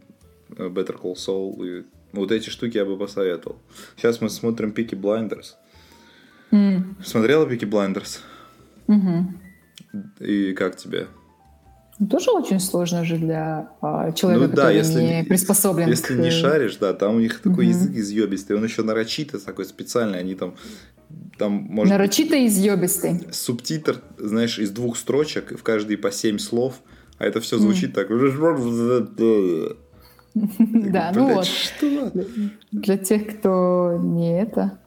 [0.56, 1.66] э, Better Call Saul.
[1.80, 3.58] И вот эти штуки я бы посоветовал.
[3.96, 5.54] Сейчас мы смотрим Пики Blinders.
[6.52, 8.20] М, Смотрела Пики Blinders?
[8.86, 9.40] Мгм.
[10.20, 11.06] И как тебе?
[11.98, 16.14] Ну, Тоже очень сложно же для а, человека, Ну да, который если не приспособлен Если
[16.14, 16.18] к...
[16.18, 17.74] не шаришь, да, там у них такой Мгм.
[17.74, 20.56] язык изъебистый, он еще нарочито такой специальный, они там,
[21.38, 23.26] там может Нарочито изъебистый.
[23.32, 26.82] субтитр, знаешь, из двух строчек, в каждой по семь слов,
[27.18, 28.08] а это все звучит так.
[30.34, 30.46] Да,
[30.92, 31.46] Да, ну вот.
[31.46, 32.12] Что?
[32.72, 34.78] Для тех, кто не это...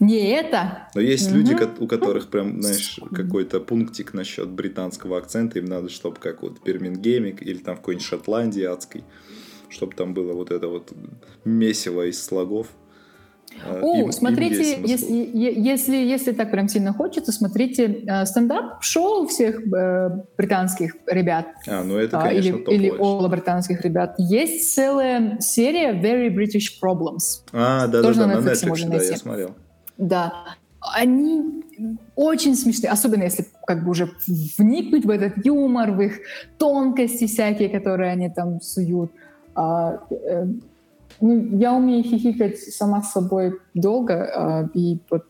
[0.00, 0.88] Не это?
[0.94, 1.38] Но есть Мгм.
[1.38, 6.58] люди, у которых прям, знаешь, какой-то пунктик насчет британского акцента, им надо, чтобы как вот
[6.58, 9.04] в Бирмингеме или там в какой-нибудь Шотландии адской,
[9.68, 10.92] чтобы там было вот это вот
[11.44, 12.68] месиво из слогов.
[13.64, 14.86] А, О, им- им смотрите, смысл.
[14.86, 21.46] если, если, если так прям сильно хочется, смотрите э, стендап-шоу всех э, британских ребят.
[21.66, 23.24] А, ну это, а, или, конечно, или топовое.
[23.24, 24.14] all британских ребят.
[24.18, 27.44] Есть целая серия Very British Problems.
[27.52, 29.54] А, да, да, тоже да, на Netflix да, я смотрел.
[29.98, 30.32] Да.
[30.80, 31.64] Они
[32.14, 34.10] очень смешные, особенно если как бы уже
[34.58, 36.20] вникнуть в этот юмор, в их
[36.58, 39.10] тонкости всякие, которые они там суют.
[39.54, 40.46] А, э,
[41.20, 45.24] ну, я умею хихикать сама с собой долго, а, и вот,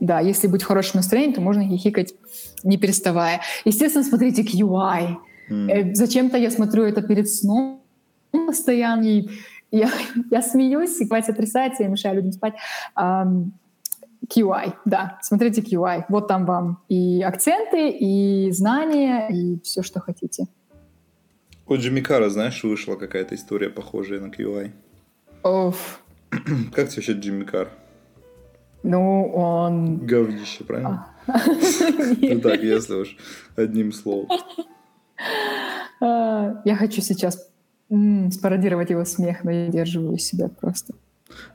[0.00, 2.14] да, если быть в хорошем настроении, то можно хихикать
[2.62, 3.40] не переставая.
[3.64, 5.16] Естественно, смотрите QI.
[5.50, 5.68] М.
[5.68, 7.80] Э, Зачем-то я смотрю это перед сном
[8.30, 9.04] постоянно.
[9.04, 9.28] И
[9.70, 9.90] я,
[10.30, 12.54] я смеюсь, и хватит отрицать, я мешаю людям спать.
[12.94, 13.52] Ам,
[14.28, 16.04] QI, да, смотрите QI.
[16.08, 20.46] Вот там вам и акценты, и знания, и все, что хотите.
[21.66, 24.70] У Джимми Карра, знаешь, вышла какая-то история похожая на QI.
[25.42, 26.00] Оф.
[26.30, 27.70] Как тебе вообще Джимми Карр?
[28.82, 30.06] Ну, он...
[30.06, 31.08] Говнище, правильно?
[31.26, 33.16] Ну так, если уж
[33.56, 34.28] одним словом.
[36.00, 37.48] А, Я хочу сейчас
[38.30, 40.94] спародировать его смех, но я держиваю себя просто.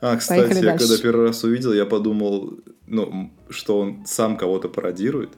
[0.00, 0.86] А, кстати, Поехали я дальше.
[0.88, 5.30] когда первый раз увидел, я подумал, ну, что он сам кого-то пародирует,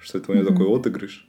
[0.00, 0.56] что это у него Мгм.
[0.56, 1.28] такой отыгрыш.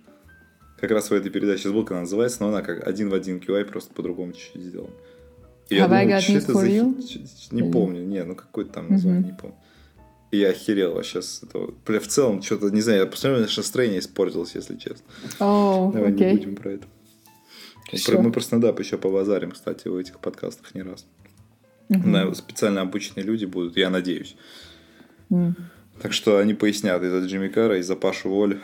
[0.80, 3.66] Как раз в этой передаче звук она называется, но она как один в один QI,
[3.66, 4.92] просто по-другому чуть-чуть сделан.
[5.70, 7.28] И я Have I got news for you?
[7.52, 9.30] Не помню, не, ну какой-то там название, Мгм.
[9.32, 9.56] не помню.
[10.32, 11.74] И я охерел вообще с этого.
[11.86, 15.06] Бля, в целом, что-то, не знаю, я посмотрел, наше настроение испортилось, если честно.
[15.40, 16.38] О, Давай не окей.
[16.38, 16.86] будем про это.
[17.94, 18.22] Всё.
[18.22, 21.06] Мы про стендап еще повазарим, кстати, в этих подкастах не раз.
[21.90, 24.36] На- специально обученные люди будут, я надеюсь.
[25.32, 25.56] М,
[26.02, 28.60] Так что они пояснят и за Джимми Карра, и за Пашу Воль,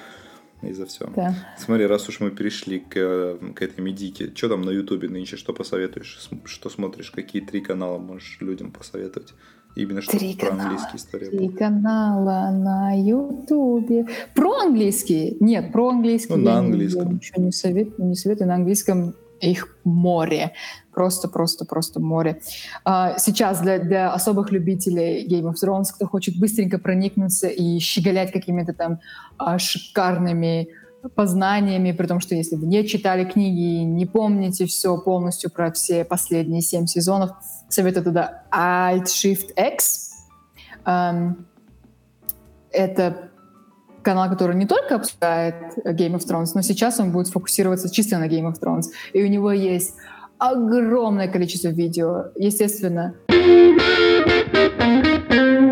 [0.62, 1.10] и за все.
[1.16, 1.36] Да.
[1.58, 5.36] Смотри, раз уж мы перешли к, э, к этой медике, что там на Ютубе нынче,
[5.36, 9.34] что посоветуешь, что смотришь, какие три канала можешь людям посоветовать?
[9.76, 10.70] Именно что Три про канала.
[10.70, 11.26] английские истории.
[11.36, 14.06] Три канала на Ютубе.
[14.36, 15.36] Про английский?
[15.40, 16.34] Нет, про английский.
[16.34, 17.08] Ну, на я не- английском.
[17.08, 18.48] Я ничего не советую, не советую.
[18.50, 20.54] На английском их море.
[20.94, 22.42] Просто, просто, просто море.
[22.86, 28.32] А, сейчас для, для особых любителей Game of Thrones, кто хочет быстренько проникнуться и щеголять
[28.32, 29.00] какими-то там
[29.38, 30.70] а, шикарными
[31.16, 35.72] познаниями, при том, что если вы не читали книги и не помните все полностью про
[35.72, 37.32] все последние семь сезонов,
[37.70, 40.12] советую туда Alt-Shift-X.
[40.86, 41.46] Эм,
[42.72, 43.32] Это
[44.04, 48.28] канал, который не только обсуждает Game of Thrones, но сейчас он будет фокусироваться чисто на
[48.28, 48.86] Game of Thrones.
[49.14, 49.96] И у него есть
[50.38, 52.26] огромное количество видео.
[52.36, 53.16] Естественно,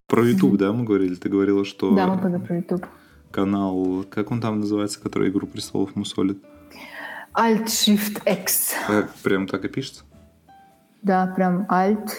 [0.07, 1.15] Про YouTube, да, мы говорили?
[1.15, 2.85] Ты говорила, что да, мы поговорим про YouTube.
[3.31, 6.37] канал, как он там называется, который «Игру престолов» мусолит?
[7.33, 8.73] Alt-Shift-X.
[8.87, 10.03] Как, прям так и пишется?
[11.01, 12.09] Да, прям Alt,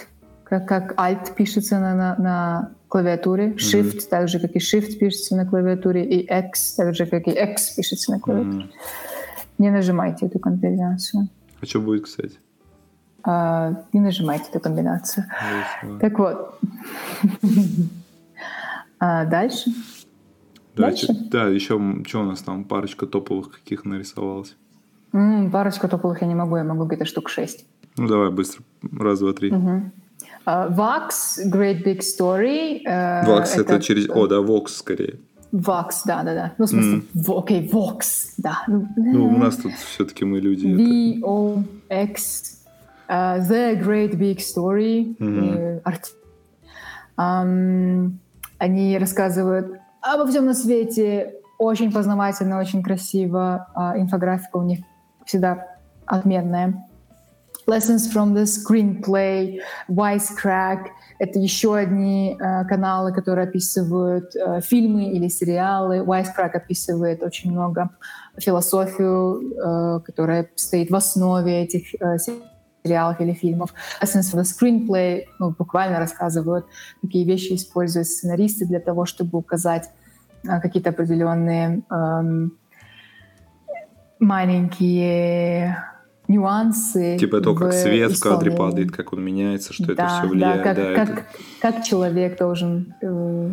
[0.43, 5.35] как, как Alt пишется на, на, на клавиатуре, Shift, так же, как и Shift пишется
[5.35, 8.65] на клавиатуре, и X, так же, как и X пишется на клавиатуре.
[8.65, 8.71] М.
[9.57, 11.27] Не нажимайте эту комбинацию.
[11.59, 12.37] А что будет, кстати?
[13.23, 15.25] А, не нажимайте эту комбинацию.
[15.81, 15.99] Давай.
[16.01, 16.59] Так вот.
[18.99, 19.71] А дальше.
[20.75, 21.07] Да, Дальше?
[21.31, 24.55] да, еще что у нас там парочка топовых каких нарисовалась.
[25.13, 27.65] М, парочку топовых я не могу, я могу где-то штук шесть.
[27.97, 29.51] Ну давай быстро, раз, два, три.
[29.51, 29.91] Мгм.
[30.45, 31.09] А, Vox,
[31.45, 32.81] Great Big Story.
[32.85, 35.19] э, Вакс это, через, о да, Вокс скорее.
[35.53, 36.53] Vox, да-да-да.
[36.57, 38.63] Ну, в смысле, во- окей, Vox, да.
[38.67, 40.67] Ну, у нас тут все-таки мы люди.
[40.67, 40.77] это-
[41.21, 42.63] V-O-X,
[43.07, 45.15] uh, The Great Big Story.
[45.19, 46.13] Э, арт-
[47.15, 48.19] Ам,
[48.57, 51.35] Они рассказывают обо всем на свете.
[51.59, 53.67] Очень познавательно, очень красиво.
[53.75, 54.79] А, Инфографика у них
[55.25, 55.67] всегда
[56.05, 56.85] отменная.
[57.65, 60.87] Lessons from the Screenplay, Wisecrack.
[61.19, 65.99] Это еще одни э, каналы, которые описывают э, фильмы или сериалы.
[65.99, 67.89] Wisecrack описывает очень много
[68.37, 72.17] философию, э, которая стоит в основе этих э,
[72.83, 73.73] сериалов или фильмов.
[74.01, 76.65] Lessons from the Screenplay ну, буквально рассказывают,
[77.01, 79.89] какие вещи используют сценаристы для того, чтобы указать
[80.43, 82.49] э, какие-то определенные э,
[84.19, 85.77] маленькие
[86.27, 87.17] нюансы.
[87.19, 90.63] Типа то, как свет в кадре падает, как он меняется, что это Да, все влияет.
[90.63, 91.25] да, как, да, как, это-
[91.61, 93.49] как человек должен э,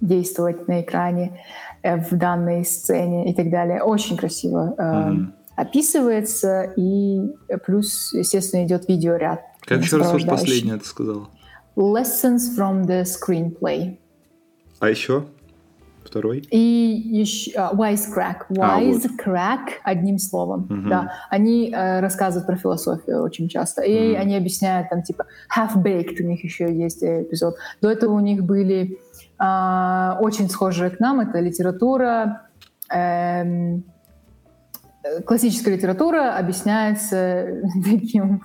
[0.00, 1.40] действовать на экране
[1.82, 3.82] э, в данной сцене и так далее.
[3.82, 5.34] Очень красиво э, Мгм.
[5.56, 7.20] описывается, и
[7.66, 9.42] плюс, естественно, идет видеоряд.
[9.62, 11.28] Как еще раз вот последнее ты сказала?
[11.76, 13.98] Lessons from the screenplay.
[14.78, 15.24] А еще?
[16.04, 16.38] Второй?
[16.50, 18.46] И еще а, Wisecrack.
[18.58, 18.82] А, вот.
[18.82, 20.66] Wisecrack одним словом.
[20.68, 20.88] Мгм.
[20.88, 21.12] Да.
[21.28, 23.82] Они э, рассказывают про философию очень часто.
[23.82, 24.20] И Мгм.
[24.20, 25.26] они объясняют там типа
[25.56, 27.56] half-baked у них еще есть э, эпизод.
[27.80, 28.98] До этого у них были
[29.38, 31.20] а, очень схожие к нам.
[31.20, 32.42] Это литература,
[32.92, 33.78] э,
[35.24, 38.42] классическая литература объясняется таким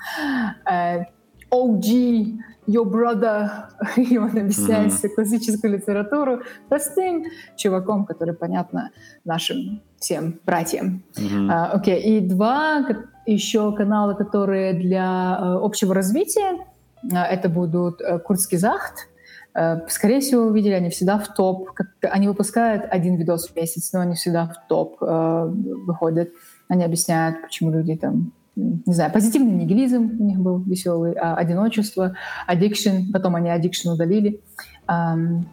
[0.70, 1.04] э,
[1.52, 2.38] OG,
[2.68, 3.50] your brother,
[3.98, 8.92] и он объясняет всю классическую литературу простым чуваком, который понятно
[9.24, 11.04] нашим всем братьям.
[11.18, 11.50] Мгм.
[11.52, 12.86] А, Окей, и два
[13.26, 16.66] еще канала, которые для э, общего развития.
[17.12, 19.08] А, Это будут э, Курдский Захт.
[19.56, 21.70] Э, Скорее всего, вы видели, они всегда в топ.
[22.02, 26.30] Они выпускают один видос в месяц, но они всегда в топ выходят.
[26.68, 32.16] Они объясняют, почему люди там не знаю, позитивный нигилизм у них был веселый, а, одиночество,
[32.48, 34.42] addiction, потом они addiction удалили.
[34.88, 35.46] Ам,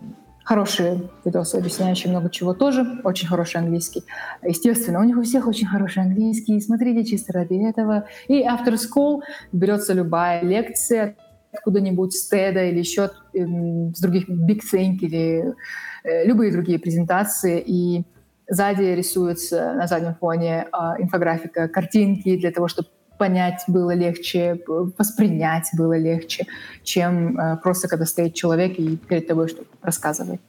[0.44, 3.00] Хорошие видосы, объясняющие много чего тоже.
[3.04, 4.02] Очень хороший английский.
[4.42, 6.60] Естественно, у них у всех очень хороший английский.
[6.60, 8.06] Смотрите чисто ради этого.
[8.26, 9.20] И after school
[9.52, 11.14] берется любая лекция
[11.52, 15.54] откуда-нибудь с TED или еще эм, с других Big Think или
[16.02, 17.62] э, любые другие презентации.
[17.64, 18.04] И
[18.52, 22.88] сзади рисуется на заднем фоне а, инфографика, картинки для того, чтобы
[23.18, 24.60] понять было легче,
[24.98, 26.46] воспринять было легче,
[26.82, 30.40] чем э, просто когда стоит человек и перед тобой что-то рассказывает.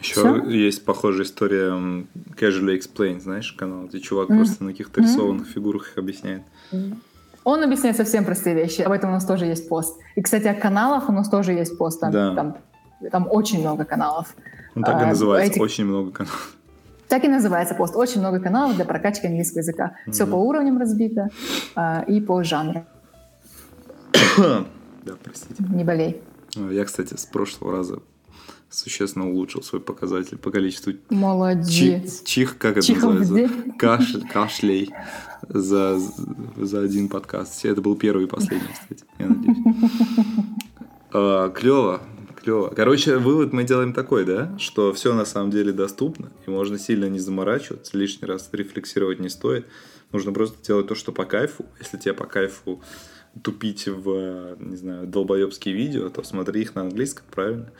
[0.00, 0.44] Еще Всё?
[0.48, 1.70] есть похожая история
[2.40, 6.42] Casually Explained, знаешь, канал, где чувак просто на каких-то рисованных фигурах их объясняет.
[7.44, 8.80] Он объясняет совсем простые вещи.
[8.82, 9.98] Об этом у нас тоже есть пост.
[10.16, 12.00] И, кстати, о каналах у нас тоже есть пост.
[12.00, 12.34] Там, Да.
[12.34, 12.56] там,
[13.10, 14.34] там очень много каналов.
[14.78, 16.54] Он так и А, называется, эти- очень много каналов.
[17.08, 17.96] Так и называется пост.
[17.96, 19.92] Очень много каналов для прокачки английского языка.
[20.12, 21.30] Все по уровням разбито
[21.74, 22.84] а, и по жанру.
[25.04, 25.64] Да, простите.
[25.74, 26.20] Не болей.
[26.56, 27.98] А, Я, кстати, с прошлого раза
[28.68, 32.22] существенно улучшил свой показатель по количеству чи- Молодец.
[32.24, 33.56] чих, как это Чихов называется?
[33.78, 34.90] Кашель, кашлей
[35.48, 35.98] за,
[36.56, 37.64] за один подкаст.
[37.64, 39.58] Это был первый и последний, кстати, я надеюсь.
[41.10, 42.02] А, клево,
[42.48, 42.72] клево.
[42.74, 47.06] Короче, вывод мы делаем такой, да, что все на самом деле доступно, и можно сильно
[47.06, 49.66] не заморачиваться, лишний раз рефлексировать не стоит.
[50.12, 51.66] Нужно просто делать то, что по кайфу.
[51.78, 52.80] Если тебе по кайфу
[53.42, 57.70] тупить в, не знаю, долбоебские видео, то смотри их на английском, правильно?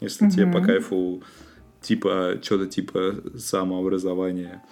[0.00, 1.22] Если тебе по кайфу
[1.80, 4.62] типа что-то типа самообразования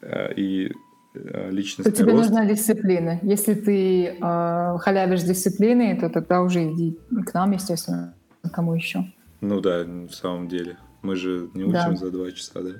[0.00, 0.72] э, и
[1.14, 2.30] э, То личностный тебе рост.
[2.30, 3.18] нужна дисциплина.
[3.22, 8.14] Если ты э, халявишь дисциплиной, то тогда уже иди к нам, естественно.
[8.48, 9.04] Кому еще?
[9.40, 10.76] Ну да, в самом деле.
[11.02, 11.84] Мы же не Да.
[11.86, 12.70] учим за два часа, да?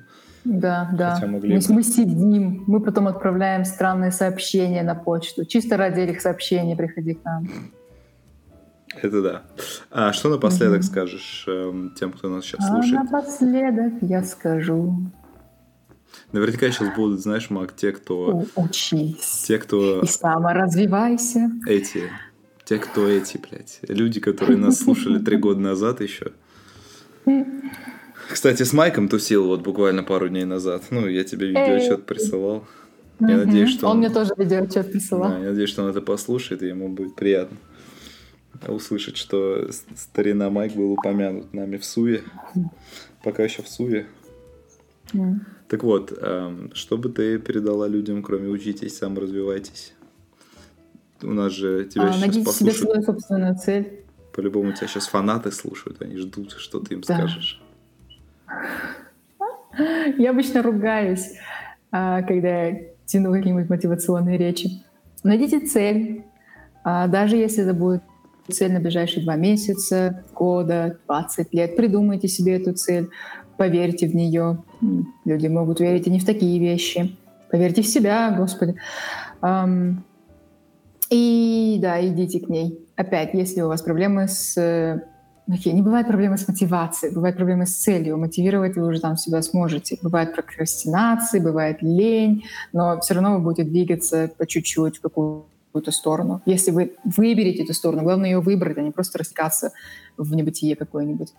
[0.45, 1.15] Да, да.
[1.15, 1.73] Хотя могли мы, бы.
[1.73, 5.45] мы сидим, мы потом отправляем странные сообщения на почту.
[5.45, 7.47] Чисто ради этих сообщений приходи к нам.
[9.01, 9.41] Это да.
[9.91, 13.03] А что напоследок скажешь эм, тем, кто нас сейчас А слушает?
[13.03, 14.95] напоследок я скажу,
[16.31, 18.45] Наверняка сейчас будут, знаешь, Мак, те, кто...
[18.55, 21.51] у- учись Те, кто и саморазвивайся.
[21.67, 22.03] эти...
[22.69, 23.79] Те, кто эти, блядь.
[23.87, 26.33] Люди, которые нас слушали три года назад еще.
[28.31, 30.83] Кстати, с Майком тусил вот буквально пару дней назад.
[30.91, 32.67] Ну, я тебе видеоотчет присылал.
[33.19, 33.97] Я надеюсь, что он, он...
[33.97, 35.31] мне тоже видеоотчет присылал.
[35.31, 37.57] Да, я надеюсь, что он это послушает, и ему будет приятно
[38.67, 42.21] услышать, что старина Майк был упомянут нами в Суе.
[43.23, 44.05] Пока еще в Суе.
[45.69, 49.93] Так вот, эм, что бы ты передала людям, кроме учитесь, саморазвивайтесь?
[51.21, 52.91] У нас же тебя А, сейчас найдите себе послушают.
[52.91, 54.03] свою собственную цель.
[54.33, 57.15] По-любому тебя сейчас фанаты слушают, они ждут, что ты им Да.
[57.17, 57.61] скажешь.
[60.17, 61.33] Я обычно ругаюсь,
[61.91, 64.69] а, когда я тяну какие-нибудь мотивационные речи.
[65.23, 66.23] Найдите цель,
[66.83, 68.01] а, даже если это будет
[68.49, 71.75] цель на ближайшие два месяца, года, 20 лет.
[71.75, 73.09] Придумайте себе эту цель,
[73.57, 74.63] поверьте в нее.
[75.25, 77.15] Люди могут верить и не в такие вещи.
[77.51, 78.75] Поверьте в себя, Господи.
[81.09, 82.87] И да, идите к ней.
[82.95, 84.57] Опять, если у вас проблемы с...
[84.57, 85.01] э,
[85.51, 88.17] Окей, не бывает проблемы с мотивацией, бывают проблемы с целью.
[88.17, 89.97] Мотивировать вы уже там себя сможете.
[90.03, 96.43] Бывает прокрастинации, бывает лень, но все равно вы будете двигаться по чуть-чуть в какую-то сторону.
[96.45, 99.71] Если вы выберете эту сторону, главное ее выбрать, а не просто растекаться
[100.17, 101.33] в небытие какое-нибудь.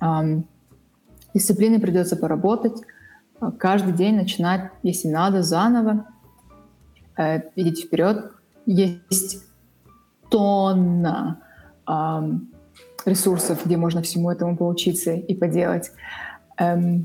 [0.00, 0.46] Ам,
[1.34, 2.80] дисциплиной придется поработать,
[3.38, 6.06] а, каждый день начинать, если надо, заново,
[7.18, 8.32] э, идите вперед.
[8.66, 9.44] Есть
[10.30, 11.40] тонна
[11.86, 12.48] ам,
[13.04, 15.90] ресурсов, где можно всему этому поучиться и поделать.
[16.58, 17.04] Эм,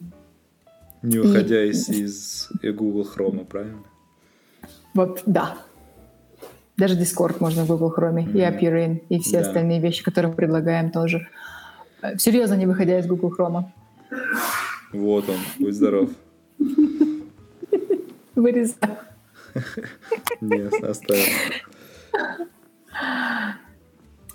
[1.02, 3.84] Не выходя из, из э, Google Chrome, правильно?
[4.94, 5.58] вот, да.
[6.78, 8.38] Даже Discord можно в Google Chrome, и Мгм.
[8.38, 9.48] Appearin, и все Да.
[9.48, 11.28] остальные вещи, которые мы предлагаем тоже.
[12.04, 13.64] Э, Серьезно, не выходя из Google Chrome.
[14.94, 16.10] Вот он, будь здоров.
[18.36, 18.98] Вырезаю.
[20.42, 21.24] Не, оставил.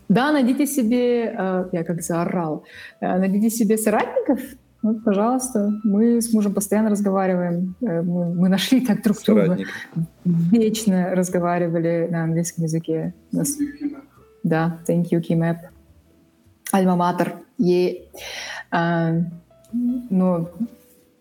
[0.09, 2.65] Да, найдите себе, э, я как заорал,
[3.01, 4.41] Э, найдите себе соратников,
[4.83, 5.71] ну, пожалуйста.
[5.85, 7.75] Мы с мужем постоянно разговариваем.
[7.81, 9.43] Э, Мы, мы нашли так друг друга.
[9.47, 9.69] Соратник.
[10.25, 13.15] Вечно разговаривали на английском языке.
[13.33, 13.57] Нас-
[14.43, 15.57] Да, thank you, Kimap.
[16.73, 17.33] Альма-матер.
[17.59, 18.03] Е.
[18.71, 19.13] А,
[20.11, 20.49] Ну,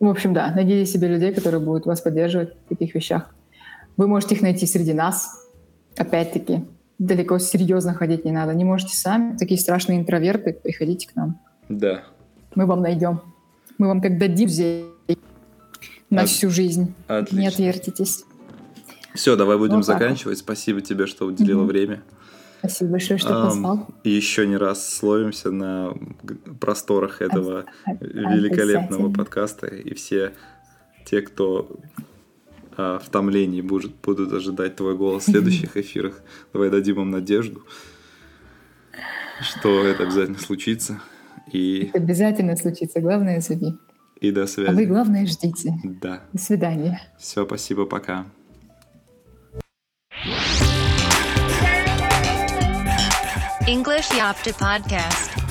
[0.01, 3.33] в общем, да, найдите себе людей, которые будут вас поддерживать в таких вещах.
[4.01, 5.47] Вы можете их найти среди нас.
[5.95, 6.65] Опять-таки,
[6.97, 8.55] далеко серьезно ходить не надо.
[8.55, 9.37] Не можете сами.
[9.37, 11.39] Такие страшные интроверты, приходите к нам.
[11.69, 12.01] Да.
[12.55, 13.21] Мы вам найдем.
[13.77, 14.85] Мы вам как дадим друзей
[16.09, 16.95] на От- всю жизнь.
[17.07, 17.47] Не Отлично.
[17.49, 18.25] отвертитесь.
[19.13, 20.39] Все, давай будем Вот так заканчивать.
[20.39, 21.67] Спасибо тебе, что уделила Мгм.
[21.67, 22.01] время.
[22.57, 23.85] Спасибо большое, что позвал.
[24.03, 25.93] Еще не раз словимся на
[26.59, 27.65] просторах этого
[27.99, 29.67] великолепного подкаста.
[29.67, 30.33] И все
[31.05, 31.69] те, кто
[32.81, 36.21] а, в томлении будут, будут ожидать твой голос в следующих эфирах,
[36.53, 37.63] давай дадим им надежду,
[39.41, 40.99] что это обязательно случится.
[41.51, 43.01] И, Это обязательно случится.
[43.01, 43.73] Главное, зови.
[44.19, 44.85] и до А вы, связи.
[44.85, 45.73] главное, ждите.
[45.83, 46.23] Да.
[46.33, 47.01] До свидания.
[47.19, 48.25] Все, спасибо, пока.
[53.67, 55.50] English Yapta Podcast.